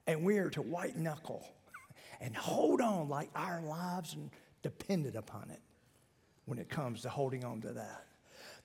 [0.06, 1.46] And we are to white knuckle
[2.22, 4.30] and hold on like our lives and
[4.62, 5.60] dependent upon it
[6.44, 8.04] when it comes to holding on to that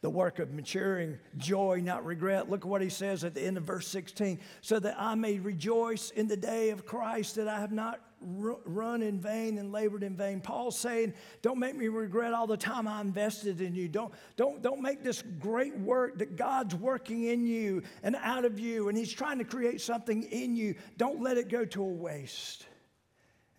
[0.01, 2.49] the work of maturing, joy, not regret.
[2.49, 5.39] Look at what he says at the end of verse 16 so that I may
[5.39, 10.03] rejoice in the day of Christ that I have not run in vain and labored
[10.03, 10.39] in vain.
[10.39, 13.87] Paul's saying, Don't make me regret all the time I invested in you.
[13.87, 18.59] Don't, don't, don't make this great work that God's working in you and out of
[18.59, 20.75] you, and He's trying to create something in you.
[20.97, 22.65] Don't let it go to a waste.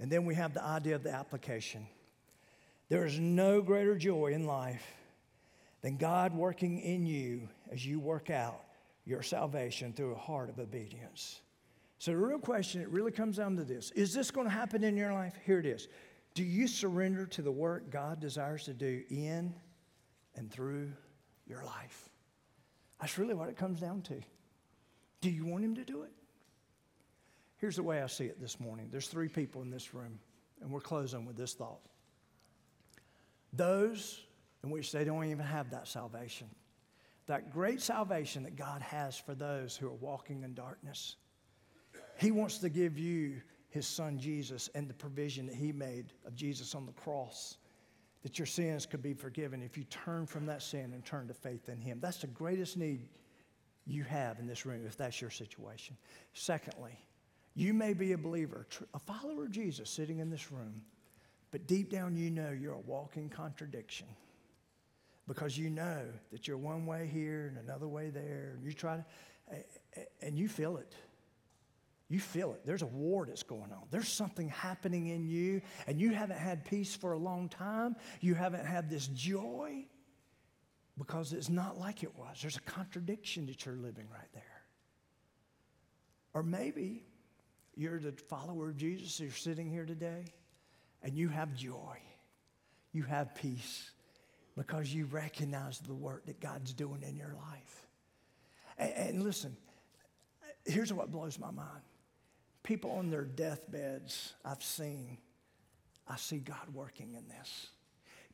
[0.01, 1.87] And then we have the idea of the application.
[2.89, 4.87] There is no greater joy in life
[5.83, 8.65] than God working in you as you work out
[9.05, 11.41] your salvation through a heart of obedience.
[11.99, 14.85] So, the real question, it really comes down to this Is this going to happen
[14.85, 15.35] in your life?
[15.45, 15.89] Here it is.
[16.35, 19.55] Do you surrender to the work God desires to do in
[20.37, 20.93] and through
[21.47, 22.09] your life?
[23.01, 24.21] That's really what it comes down to.
[25.21, 26.13] Do you want Him to do it?
[27.57, 30.19] Here's the way I see it this morning there's three people in this room,
[30.61, 31.81] and we're closing with this thought.
[33.53, 34.21] Those
[34.65, 36.49] in which they don't even have that salvation,
[37.27, 41.17] that great salvation that God has for those who are walking in darkness.
[42.19, 43.41] He wants to give you
[43.71, 47.59] his son Jesus and the provision that he made of Jesus on the cross
[48.23, 51.35] that your sins could be forgiven if you turn from that sin and turn to
[51.35, 51.99] faith in him.
[52.01, 53.09] That's the greatest need
[53.87, 55.97] you have in this room if that's your situation.
[56.33, 56.99] Secondly,
[57.55, 60.83] you may be a believer, a follower of Jesus sitting in this room,
[61.51, 64.07] but deep down you know you're a walking contradiction
[65.29, 68.97] because you know that you're one way here and another way there, and you try
[68.97, 69.05] to,
[70.23, 70.95] and you feel it.
[72.09, 72.63] You feel it.
[72.65, 73.83] There's a war that's going on.
[73.91, 77.97] There's something happening in you, and you haven't had peace for a long time.
[78.23, 79.85] You haven't had this joy
[80.97, 82.39] because it's not like it was.
[82.41, 84.43] There's a contradiction that you're living right there.
[86.33, 87.05] Or maybe
[87.77, 90.25] you're the follower of Jesus, you're sitting here today,
[91.03, 91.99] and you have joy,
[92.93, 93.91] you have peace
[94.57, 97.87] because you recognize the work that God's doing in your life.
[98.77, 99.57] And, and listen,
[100.65, 101.83] here's what blows my mind
[102.65, 105.17] people on their deathbeds, I've seen,
[106.07, 107.69] I see God working in this.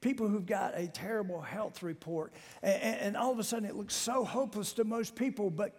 [0.00, 3.94] People who've got a terrible health report, and, and, all of a sudden it looks
[3.94, 5.76] so hopeless to most people, but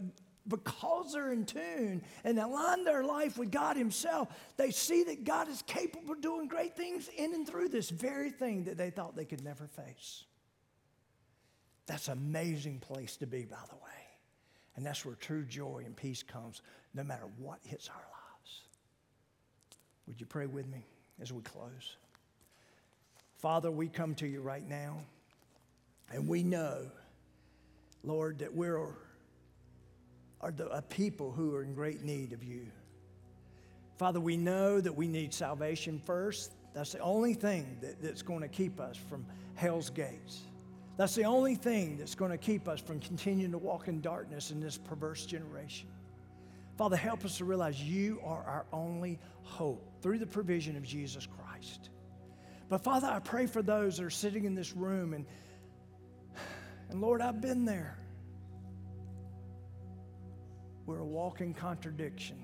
[0.47, 5.49] because they're in tune and align their life with God Himself, they see that God
[5.49, 9.15] is capable of doing great things in and through this very thing that they thought
[9.15, 10.25] they could never face.
[11.87, 13.81] That's an amazing place to be, by the way.
[14.75, 16.61] And that's where true joy and peace comes,
[16.93, 18.61] no matter what hits our lives.
[20.07, 20.85] Would you pray with me
[21.21, 21.95] as we close?
[23.37, 24.97] Father, we come to you right now,
[26.11, 26.89] and we know,
[28.03, 28.95] Lord, that we're
[30.41, 32.67] are the, a people who are in great need of you.
[33.97, 36.51] Father, we know that we need salvation first.
[36.73, 39.25] That's the only thing that, that's going to keep us from
[39.55, 40.41] hell's gates.
[40.97, 44.51] That's the only thing that's going to keep us from continuing to walk in darkness
[44.51, 45.89] in this perverse generation.
[46.77, 51.25] Father, help us to realize you are our only hope through the provision of Jesus
[51.25, 51.89] Christ.
[52.67, 55.25] But Father, I pray for those that are sitting in this room and
[56.89, 57.97] and Lord, I've been there.
[60.85, 62.37] We're a walking contradiction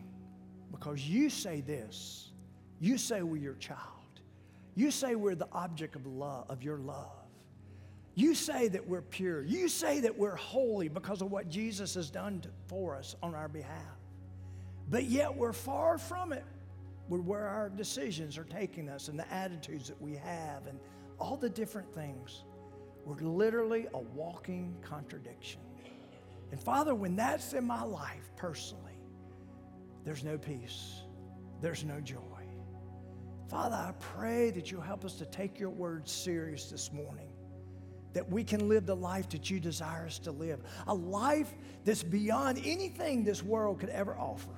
[0.71, 2.31] because you say this.
[2.79, 3.79] You say we're your child.
[4.75, 7.21] You say we're the object of love, of your love.
[8.15, 9.43] You say that we're pure.
[9.43, 13.47] You say that we're holy because of what Jesus has done for us on our
[13.47, 13.99] behalf.
[14.89, 16.43] But yet we're far from it.
[17.07, 20.79] We're where our decisions are taking us and the attitudes that we have and
[21.19, 22.43] all the different things.
[23.05, 25.61] We're literally a walking contradiction.
[26.51, 28.99] And Father, when that's in my life personally,
[30.03, 31.01] there's no peace,
[31.61, 32.17] there's no joy.
[33.49, 37.31] Father, I pray that you'll help us to take your words serious this morning
[38.13, 41.53] that we can live the life that you desire us to live, a life
[41.85, 44.49] that's beyond anything this world could ever offer.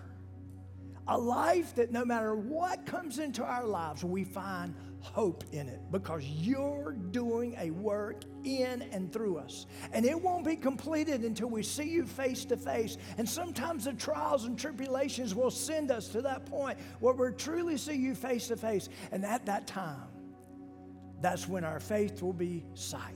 [1.08, 4.74] A life that no matter what comes into our lives, we find
[5.04, 9.66] hope in it because you're doing a work in and through us.
[9.92, 12.98] And it won't be completed until we see you face to face.
[13.18, 17.78] And sometimes the trials and tribulations will send us to that point where we truly
[17.78, 18.90] see you face to face.
[19.12, 20.08] And at that time,
[21.22, 23.14] that's when our faith will be sight.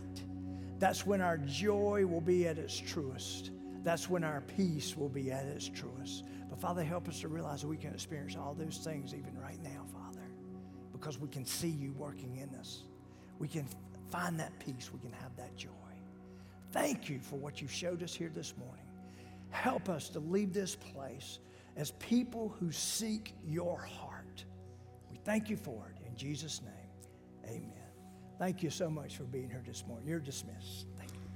[0.80, 3.52] That's when our joy will be at its truest.
[3.84, 6.26] That's when our peace will be at its truest.
[6.50, 9.62] But Father, help us to realize that we can experience all those things even right
[9.64, 9.77] now,
[11.00, 12.84] because we can see you working in us.
[13.40, 13.68] We can
[14.10, 14.90] find that peace.
[14.92, 15.70] We can have that joy.
[16.72, 18.86] Thank you for what you showed us here this morning.
[19.50, 21.40] Help us to leave this place
[21.76, 24.44] as people who seek your heart.
[25.12, 26.08] We thank you for it.
[26.08, 27.74] In Jesus' name, amen.
[28.40, 30.08] Thank you so much for being here this morning.
[30.08, 30.88] You're dismissed.